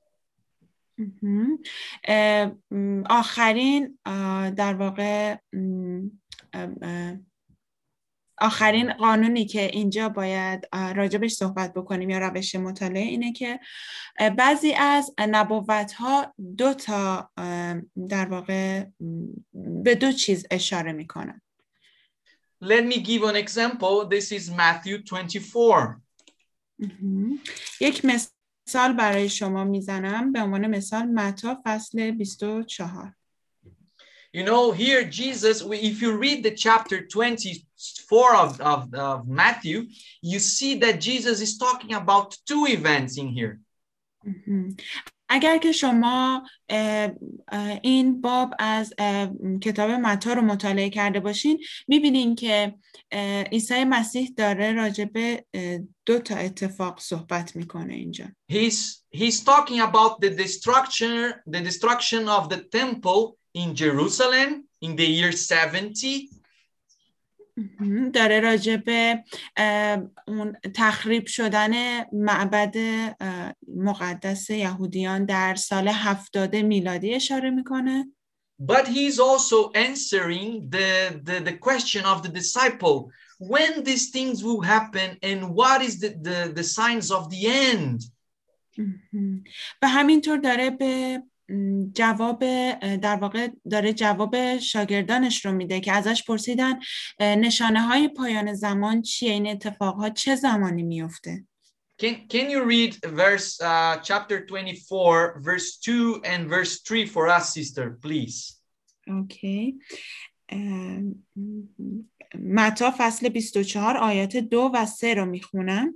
[3.10, 3.98] آخرین
[4.56, 5.36] در واقع
[8.38, 13.60] آخرین قانونی که اینجا باید راجبش صحبت بکنیم یا روش مطالعه اینه که
[14.36, 17.30] بعضی از نبوت ها دو تا
[18.08, 18.84] در واقع
[19.84, 21.40] به دو چیز اشاره می‌کنن
[22.64, 24.08] Let me give an example.
[24.08, 26.00] This is Matthew 24.
[27.81, 33.15] یک مثال برای شما میزنم به عنوان مثال متا فصل 24
[34.35, 39.85] You know, here Jesus, if you read the chapter 24 of, of, of Matthew,
[40.23, 43.59] you see that Jesus is talking about two events in here.
[45.28, 46.42] اگر که شما
[47.82, 48.94] این باب از
[49.62, 51.58] کتاب متا رو مطالعه کرده باشین
[51.88, 52.74] می‌بینین که
[53.52, 55.44] عیسی مسیح داره راجع به
[56.06, 58.24] دو تا اتفاق صحبت می‌کنه اینجا.
[58.52, 64.50] He's he's talking about the destruction the destruction of the temple in Jerusalem
[64.84, 66.28] in the year 70
[68.14, 69.24] داره راجع به
[70.26, 72.76] اون تخریب شدن معبد
[73.76, 78.04] مقدس یهودیان در سال هفتاد میلادی اشاره می‌کنه
[78.60, 82.98] But he's also answering the, the, the question of the disciple
[83.38, 88.12] when these things will happen and what is the, the, the signs of the end.
[89.82, 91.22] و همینطور داره به
[91.92, 92.44] جواب
[92.96, 96.78] در واقع داره جواب شاگردانش رو میده که ازش پرسیدن
[97.20, 101.44] نشانه های پایان زمان چیه؟ این اتفاقها چه زمانی میفته
[102.02, 107.52] Can, can you read verse uh, chapter 24 verse 2 and verse 3 for us
[107.52, 108.54] sister please?
[109.08, 109.78] اوکی
[112.38, 115.94] متا فصل 24 آیات دو و سه رو می‌خونم.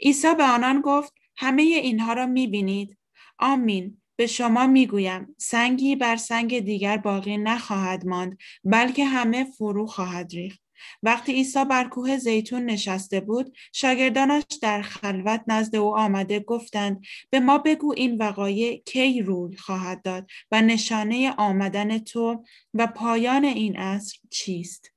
[0.00, 2.98] عیسی به آنان گفت همه اینها را می‌بینید.
[3.38, 4.02] آمین.
[4.16, 10.64] به شما می‌گویم سنگی بر سنگ دیگر باقی نخواهد ماند بلکه همه فرو خواهد ریخت.
[11.02, 17.40] وقتی عیسی بر کوه زیتون نشسته بود شاگردانش در خلوت نزد او آمده گفتند به
[17.40, 22.44] ما بگو این وقایع کی روی خواهد داد و نشانه آمدن تو
[22.74, 24.90] و پایان این عصر چیست؟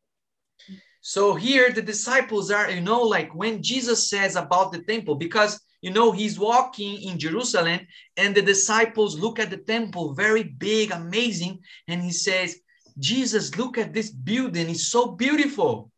[1.01, 5.53] So here the disciples are, you know, like when Jesus says about the temple, because
[5.81, 7.81] You know, he's walking in Jerusalem
[8.15, 11.59] and the disciples look at the temple, very big, amazing.
[11.87, 12.59] And he says,
[12.97, 14.69] Jesus, look at this building.
[14.69, 15.91] It's so beautiful.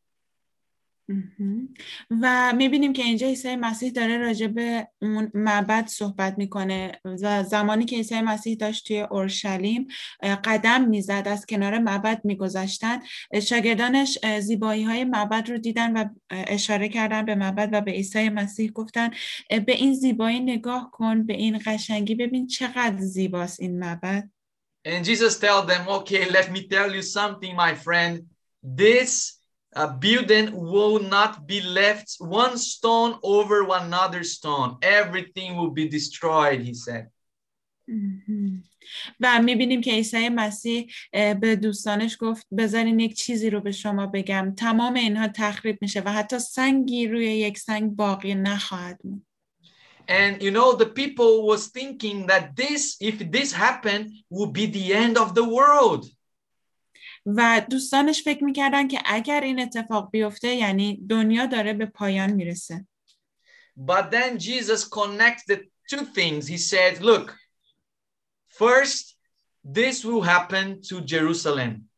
[2.10, 7.86] و می‌بینیم که اینجا عیسی مسیح داره راجع به اون معبد صحبت می‌کنه و زمانی
[7.86, 9.88] که عیسی مسیح داشت توی اورشلیم
[10.44, 13.00] قدم می‌زد از کنار معبد میگذشتن.
[13.44, 18.72] شاگردانش زیبایی های معبد رو دیدن و اشاره کردن به معبد و به عیسی مسیح
[18.72, 19.10] گفتن
[19.50, 24.30] به این زیبایی نگاه کن به این قشنگی ببین چقدر زیباست این معبد.
[24.88, 28.26] And Jesus tell them, okay, let me tell you something, my friend.
[28.64, 29.39] This
[29.77, 34.79] a building will not be left one stone over one another stone.
[34.83, 37.11] Everything will be destroyed, he said.
[39.21, 44.55] و میبینیم که عیسی مسیح به دوستانش گفت بذارین یک چیزی رو به شما بگم
[44.57, 49.27] تمام اینها تخریب میشه و حتی سنگی روی یک سنگ باقی نخواهد موند
[50.07, 54.93] And you know, the people was thinking that this, if this happened, would be the
[54.93, 56.05] end of the world.
[57.29, 62.87] و دوستانش فکر میکردن که اگر این اتفاق بیفته یعنی دنیا داره به پایان میرسه
[63.77, 66.47] But then Jesus connected two things.
[66.47, 67.37] He said, look,
[68.49, 69.17] first,
[69.65, 71.89] this will happen to Jerusalem.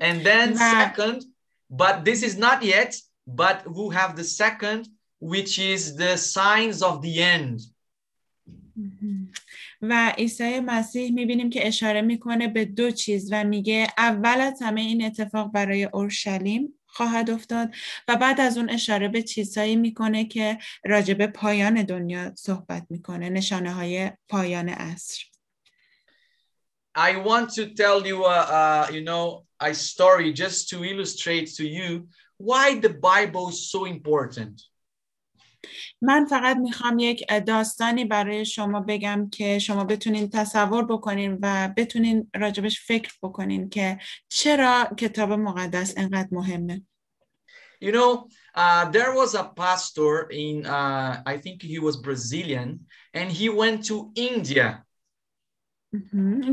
[0.00, 1.24] And then second,
[1.70, 4.88] but this is not yet, but we'll have the second,
[5.20, 7.60] which is the signs of the end.
[9.89, 14.81] و عیسی مسیح می‌بینیم که اشاره می‌کنه به دو چیز و میگه اول از همه
[14.81, 17.75] این اتفاق برای اورشلیم خواهد افتاد
[18.07, 23.73] و بعد از اون اشاره به چیزهایی می‌کنه که راجب پایان دنیا صحبت می‌کنه نشانه
[23.73, 25.23] های پایان عصر
[26.95, 29.25] I want to tell you a, a, you know
[29.59, 32.07] a story just to illustrate to you
[32.37, 34.61] why the Bible is so important.
[36.03, 42.31] من فقط می‌خوام یک داستانی برای شما بگم که شما بتونین تصور بکنین و بتونین
[42.35, 43.99] راجبش فکر بکنین که
[44.29, 46.81] چرا کتاب مقدس انقدر مهمه
[47.81, 48.11] You know,
[48.55, 52.69] uh, there was a pastor in, uh, I think he was Brazilian,
[53.13, 54.85] and he went to India.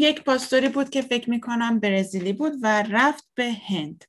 [0.01, 4.05] یک پاستوری بود که فکر می‌کنم برزیلی بود و رفت به هند.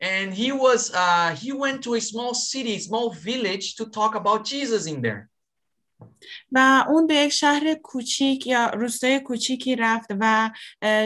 [0.00, 4.44] and he was uh, he went to a small city small village to talk about
[4.44, 5.30] jesus in there
[6.52, 10.50] و اون به یک شهر کوچیک یا روستای کوچیکی رفت و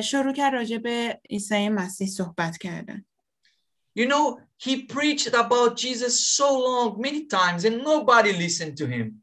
[0.02, 3.04] شروع کرد راجع به عیسی مسیح صحبت کردن
[3.94, 9.20] You know, he preached about Jesus so long, many times, and nobody listened to him.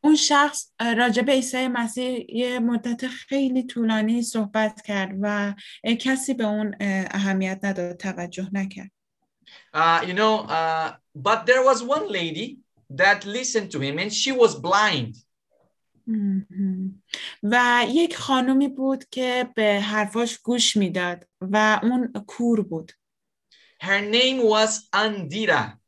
[0.00, 5.54] اون شخص راجع به عیسی مسیح یه مدت خیلی طولانی صحبت کرد و
[6.00, 6.74] کسی به اون
[7.10, 8.90] اهمیت نداد توجه نکرد
[9.74, 12.58] Uh, you know, uh, but there was one lady
[13.00, 15.14] that listened to him and she was blind.
[17.42, 22.92] و یک خانومی بود که به حرفاش گوش می‌داد و اون کور بود.
[23.82, 25.78] Her name was Andira.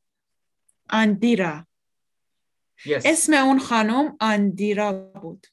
[0.90, 1.66] اندیرا.
[2.84, 3.02] Yes.
[3.04, 4.92] اسم اون خانم آندیرا
[5.22, 5.46] بود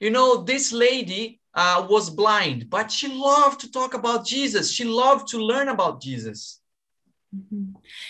[0.00, 4.70] You know, this lady uh, was blind, but she loved to talk about Jesus.
[4.70, 6.60] She loved to learn about Jesus.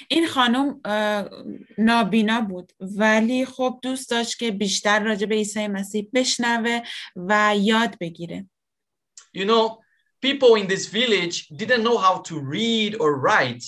[0.08, 0.80] این خانم
[1.78, 6.80] نابینا بود ولی خب دوست داشت که بیشتر راجع به عیسی مسیح بشنوه
[7.16, 8.48] و یاد بگیره
[9.36, 9.78] You know,
[10.20, 13.64] people in this village didn't know how to read or write,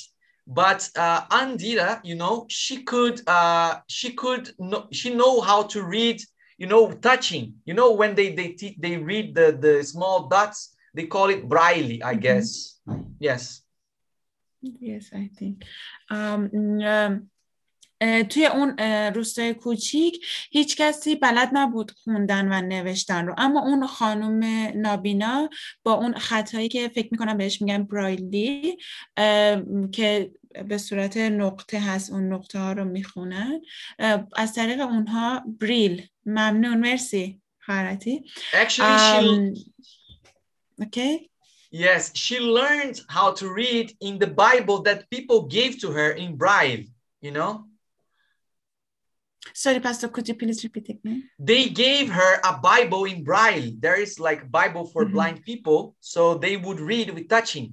[0.48, 5.82] but uh, Andira, you know, she could, uh, she could, know, she know how to
[5.84, 6.22] read,
[6.58, 7.46] you know, touching.
[7.66, 11.48] You know, when they they te- they read the the small dots, they call it
[11.48, 12.22] braille, I Mhm.
[12.22, 12.48] guess.
[13.20, 13.62] Yes.
[14.82, 15.64] Yes, I think.
[16.12, 17.30] Um, ام،
[18.02, 23.62] اه، توی اون اه، روستای کوچیک هیچ کسی بلد نبود خوندن و نوشتن رو اما
[23.62, 24.44] اون خانم
[24.76, 25.50] نابینا
[25.84, 28.78] با اون خطایی که فکر میکنم بهش میگن برایلی
[29.18, 30.32] ام، که
[30.68, 33.62] به صورت نقطه هست اون نقطه ها رو میخونن
[34.36, 39.54] از طریق اونها بریل ممنون مرسی خیراتی Actually, she ام،
[40.80, 41.30] اوکی
[41.74, 46.38] yes, she learned how to read in the Bible that people gave to her in
[46.38, 46.84] braille.
[47.22, 47.52] You know,
[49.64, 51.20] Sorry, Pastor, could you please repeat again?
[51.52, 53.68] they gave her a Bible in braille.
[53.86, 55.12] There is like Bible for Mhm.
[55.16, 55.80] blind people,
[56.14, 57.68] so they would read with touching.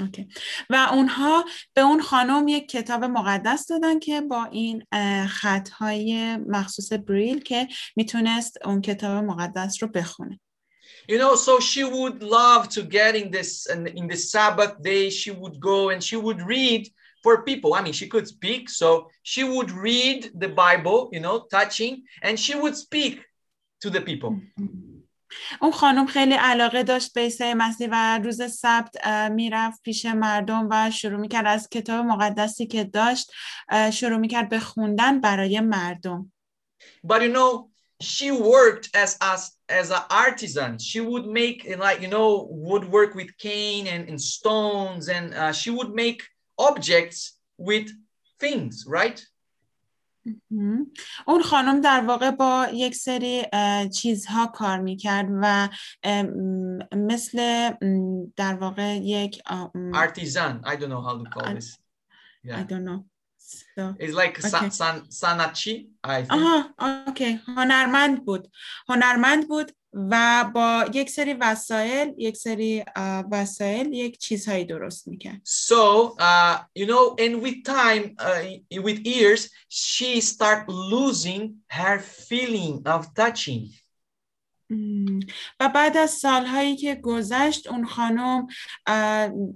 [0.00, 0.28] اوکی.
[0.70, 4.84] و اونها به اون خانم یک کتاب مقدس دادن که با این
[5.26, 10.40] خطهای مخصوص بریل که می‌تونست اون کتاب مقدس رو بخونه
[11.08, 15.04] You know, so she would love to get in this and in the Sabbath day,
[15.10, 16.82] she would go and she would read
[17.22, 17.74] for people.
[17.74, 18.88] I mean, she could speak, so
[19.22, 23.14] she would read the Bible, you know, touching, and she would speak
[23.82, 24.32] to the people.
[25.60, 30.90] اون خانم خیلی علاقه داشت به عیسی مسیح و روز سبت می‌رفت پیش مردم و
[30.90, 33.32] شروع می‌کرد از کتاب مقدسی که داشت
[33.92, 36.32] شروع می‌کرد به خوندن برای مردم
[37.06, 37.70] But you know,
[38.00, 40.78] she worked as as as an artisan.
[40.78, 45.70] She would make like you know woodwork with cane and, and stones, and uh, she
[45.70, 46.22] would make
[46.58, 47.90] objects with
[48.38, 49.24] things, right?
[51.26, 53.42] اون خانم در واقع با یک سری
[53.94, 55.68] چیزها کار می‌کرد و
[56.96, 57.70] مثل
[58.36, 59.42] در واقع یک
[59.94, 60.60] Artisan.
[60.64, 61.78] I don't know how to call this.
[62.46, 63.00] I Yeah, don't know.
[63.76, 64.70] So, it's like Okay.
[64.80, 65.74] san, sanachi.
[66.04, 66.32] I think.
[66.32, 66.74] آها
[67.08, 68.48] اوکی هنرمند بود
[68.88, 72.84] هنرمند بود و با یک سری وسایل یک سری
[73.30, 75.40] وسایل یک چیزهایی درست می‌کرد.
[75.44, 81.42] So, uh, you know, and with time, uh, with years, she start losing
[81.72, 81.98] her
[82.28, 83.82] feeling of touching.
[85.60, 88.46] و بعد از سالهایی که گذشت اون خانم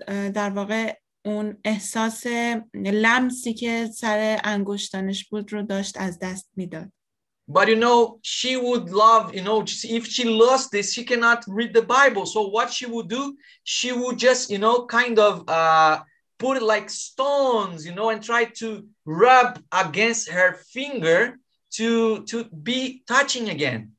[0.09, 2.27] در واقع اون احساس
[2.75, 6.93] لمسی که سر انگشتانش بود رو داشت از دست می‌داد.
[7.53, 11.75] But you know, she would love, you know, if she lost this, she cannot read
[11.75, 12.25] the Bible.
[12.25, 16.01] So what she would do, she would just, you know, kind of uh,
[16.39, 21.41] put it like stones, you know, and try to rub against her finger
[21.73, 23.93] to to be touching again.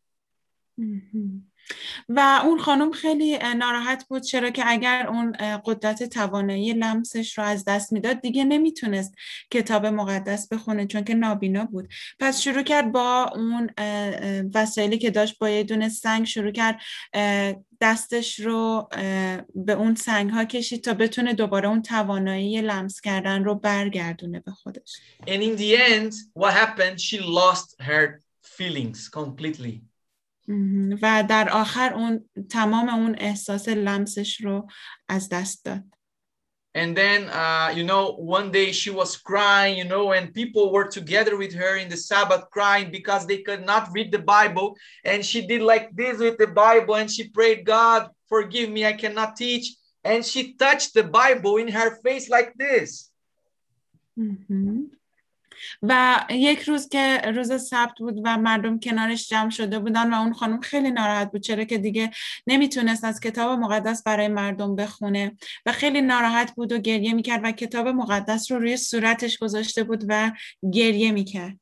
[2.10, 5.31] و اون خانم خیلی ناراحت بود چرا که اگر اون
[5.65, 9.15] قدرت توانایی لمسش رو از دست می‌داد دیگه نمی‌تونست
[9.52, 11.89] کتاب مقدس بخونه چون که نابینا بود
[12.19, 13.69] پس شروع کرد با اون
[14.53, 16.80] وسایلی که داشت با یه دونه سنگ شروع کرد
[17.81, 18.89] دستش رو
[19.56, 24.52] به اون سنگ ها کشید تا بتونه دوباره اون توانایی لمس کردن رو برگردونه به
[24.52, 26.99] خودش And in the end, what happened?
[26.99, 28.22] She lost her
[28.57, 29.90] feelings completely.
[30.48, 30.98] مهم.
[31.02, 34.68] و در آخر اون تمام اون احساس لمسش رو
[35.08, 35.84] از دست داد
[36.76, 40.86] And then, uh, you know, one day she was crying, you know, and people were
[40.86, 44.76] together with her in the Sabbath crying because they could not read the Bible.
[45.02, 48.92] And she did like this with the Bible and she prayed, God, forgive me, I
[48.92, 49.74] cannot teach.
[50.04, 53.10] And she touched the Bible in her face like this.
[54.16, 54.90] مهم.
[55.81, 60.33] و یک روز که روز سبت بود و مردم کنارش جمع شده بودن و اون
[60.33, 62.11] خانم خیلی ناراحت بود چرا که دیگه
[62.47, 67.51] نمی‌تونست از کتاب مقدس برای مردم بخونه و خیلی ناراحت بود و گریه می‌کرد و
[67.51, 70.31] کتاب مقدس رو روی صورتش گذاشته بود و
[70.73, 71.57] گریه می‌کرد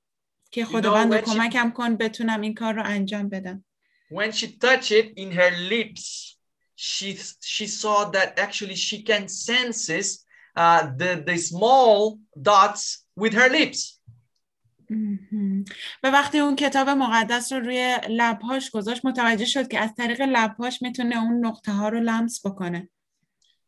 [0.51, 3.65] که خداوند کمکم کن بتونم این کار رو انجام بدم.
[4.11, 6.37] When she touched it in her lips,
[6.75, 7.09] she,
[7.41, 13.99] she saw that actually she can senses uh, the, the small dots with her lips.
[16.03, 20.81] و وقتی اون کتاب مقدس رو روی لبهاش گذاشت متوجه شد که از طریق لبهاش
[20.81, 22.89] می‌تونه اون نقطه ها رو لمس بکنه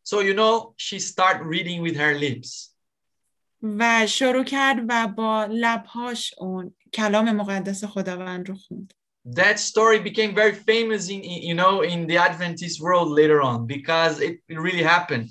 [0.04, 2.72] So, you know, she start reading with her lips.
[3.64, 8.94] و شروع کرد و با لبهاش اون کلام مقدس خداوند رو خوند
[9.28, 14.20] That story became very famous in, you know in the Adventist world later on because
[14.20, 15.30] it really happened.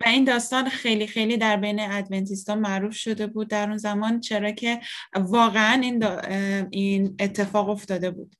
[0.00, 4.50] و این داستان خیلی خیلی در بین ادونتیستا معروف شده بود در اون زمان چرا
[4.50, 4.80] که
[5.16, 6.28] واقعا این, دا-
[6.70, 8.36] این اتفاق افتاده بود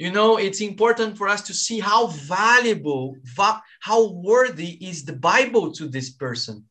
[0.00, 3.02] You know, it's important for us to see how valuable,
[3.38, 4.00] va- how
[4.30, 6.64] worthy is the Bible to this person.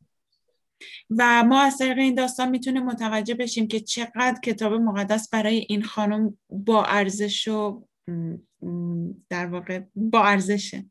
[1.09, 5.83] و ما از طریق این داستان می‌تونیم متوجه بشیم که چقدر کتاب مقدس برای این
[5.83, 7.87] خانم با ارزش و
[9.29, 10.85] در واقع با ارزشه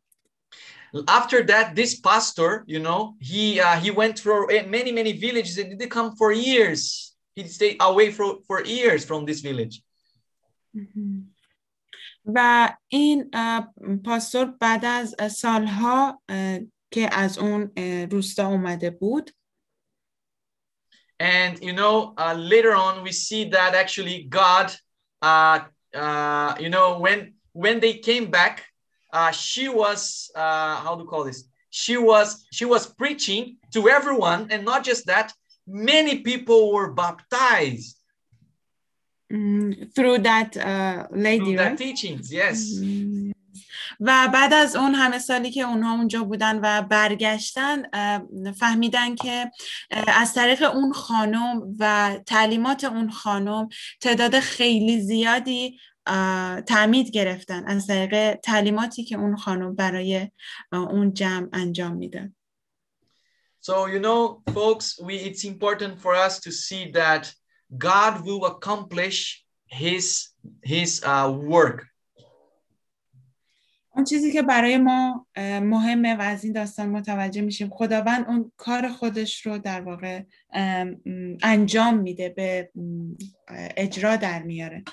[1.08, 5.58] After that, this pastor, you know, he uh, he went through uh, many many villages
[5.58, 7.16] and didn't come for years.
[7.36, 9.82] He stayed away for, for years from this village.
[12.26, 13.74] و این اه،
[14.06, 16.60] پاستور بعد از سالها اه،
[16.92, 19.32] که از اون اه، روستا اومده بود
[21.20, 24.68] And you know, uh, later on, we see that actually God,
[25.22, 25.60] uh,
[25.94, 28.66] uh, you know, when when they came back,
[29.14, 31.40] uh, she was uh, how to call this?
[31.70, 32.28] She was
[32.58, 33.44] she was preaching
[33.74, 35.28] to everyone, and not just that,
[35.92, 37.98] many people were baptized
[39.32, 41.78] م، through that uh, lady through that right?
[41.78, 42.26] teachings.
[42.32, 42.58] Yes.
[42.82, 43.32] م،
[44.00, 48.22] و بعد از اون همه سالی که اونها اونجا بودن و برگشتن اه،
[48.60, 49.52] فهمیدن که
[49.92, 53.70] اه، از طریق اون خانم و تعلیمات اون خانم
[54.02, 55.95] تعداد خیلی زیادی اه،
[56.67, 60.31] تعمید گرفتن از طریق تعلیماتی که اون خانم برای
[60.73, 62.35] اون جمع انجام میدن
[63.69, 64.21] So you know,
[64.59, 67.25] folks, we it's important for us to see that
[67.89, 69.19] God will accomplish
[69.67, 70.29] His
[70.63, 71.79] His uh, work.
[73.97, 75.27] اون چیزی که برای ما
[75.63, 80.23] مهمه و از این داستان متوجه میشیم خداوند اون کار خودش رو در واقع
[81.43, 82.71] انجام میده به
[83.77, 84.85] اجرا در میاره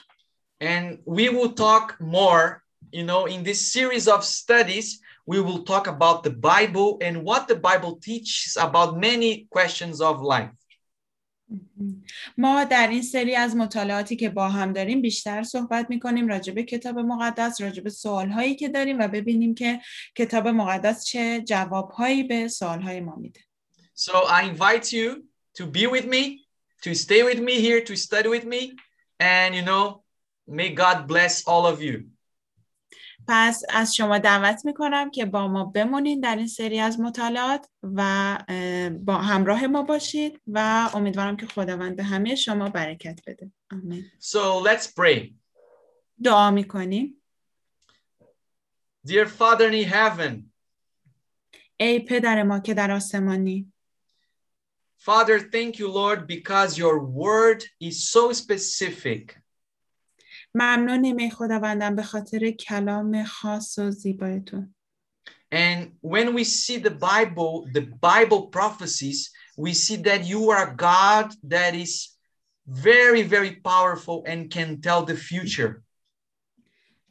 [0.63, 2.63] And we will talk more,
[2.93, 7.49] you know, in this series of studies, we will talk about the Bible and what
[7.49, 10.51] the Bible teaches about many questions of life.
[12.39, 16.63] ما در این سری از مطالعاتی که با هم داریم بیشتر صحبت میکنیم راجع به
[16.63, 19.81] کتاب مقدس راجع به سوالهایی که داریم و ببینیم که
[20.17, 23.41] کتاب مقدس چه جوابهایی به سوالهای ما میده
[23.95, 25.25] So I invite you
[25.59, 26.47] to be with me,
[26.85, 28.63] to stay with me here, to study with me,
[29.19, 30.02] and you know,
[30.48, 32.04] may God bless all of you.
[33.28, 38.02] پس از شما دعوت می‌کنم که با ما بمونین در این سری از مطالعات و
[38.48, 44.06] اه، با همراه ما باشید و امیدوارم که خداوند به همه شما برکت بده آمین
[44.20, 45.34] So let's pray.
[46.24, 47.22] دعا می‌کنیم
[49.08, 50.52] Dear Father in heaven,
[51.78, 53.74] ای پدر ما که در آسمانی
[54.98, 59.43] Father, thank you, Lord, because your word is so specific.
[60.56, 64.64] ممنونیم ای خداوندم به خاطر کلام خاص و زیبای تو
[65.54, 69.20] And when we see the Bible, the Bible prophecies,
[69.56, 71.94] we see that you are a God that is
[72.68, 75.84] very, very powerful and can tell the future.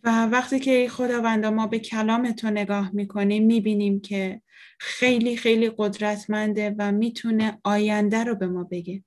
[0.05, 4.43] و وقتی که خداوند ما به کلام تو نگاه می‌کنیم می‌بینیم که
[4.78, 9.05] خیلی خیلی قدرتمنده و می‌تونه آینده رو به ما بگه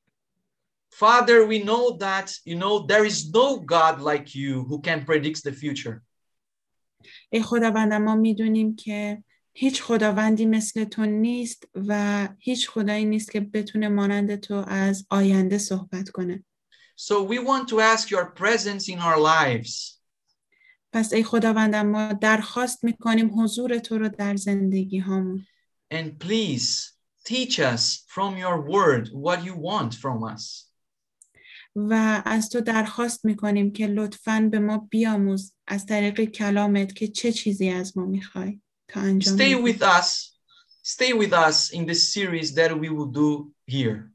[0.94, 5.42] Father, we know that, you know, there is no God like you who can predict
[5.44, 6.02] the future.
[7.30, 13.40] ای خداوند ما میدونیم که هیچ خداوندی مثل تو نیست و هیچ خدایی نیست که
[13.40, 16.44] بتونه مانند تو از آینده صحبت کنه
[16.96, 20.00] So we want to ask your presence in our lives.
[20.92, 25.46] پس ای خداوند ما درخواست میکنیم حضور تو رو در زندگی هامون
[25.94, 26.92] And please
[27.24, 30.63] teach us from your word what you want from us.
[31.75, 37.31] و از تو درخواست می‌کنیم که لطفاً به ما بیاموز از طریق کلامت که چه
[37.31, 40.35] چیزی از ما می‌خوای تا انجام Stay with us.
[40.83, 44.11] Stay with us in this series that we will do here.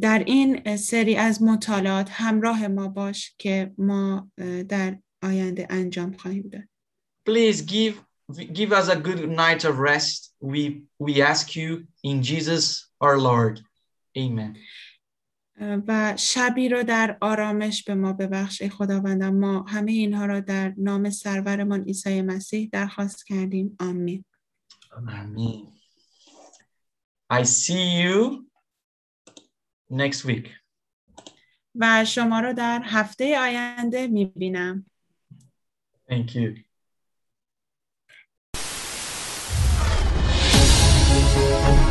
[0.00, 4.30] در این سری از مطالعات همراه ما باش که ما
[4.68, 6.64] در آینده انجام خواهیم داد
[7.28, 7.94] Please give
[8.32, 10.34] give us a good night of rest.
[10.40, 12.64] We we ask you in Jesus
[13.00, 13.60] our Lord.
[14.16, 14.56] Amen.
[15.60, 18.62] و شبی رو در آرامش به ما ببخش.
[18.62, 23.76] ای خداوند ما همه اینها را در نام سرورمان عیسی مسیح درخواست کردیم.
[23.80, 24.24] آمین.
[25.08, 25.72] آمین.
[27.32, 28.46] I see you
[29.92, 30.48] next week.
[31.74, 34.86] و شما رو در هفته آینده می‌بینم.
[36.10, 36.66] Thank you
[41.16, 41.85] Thank you.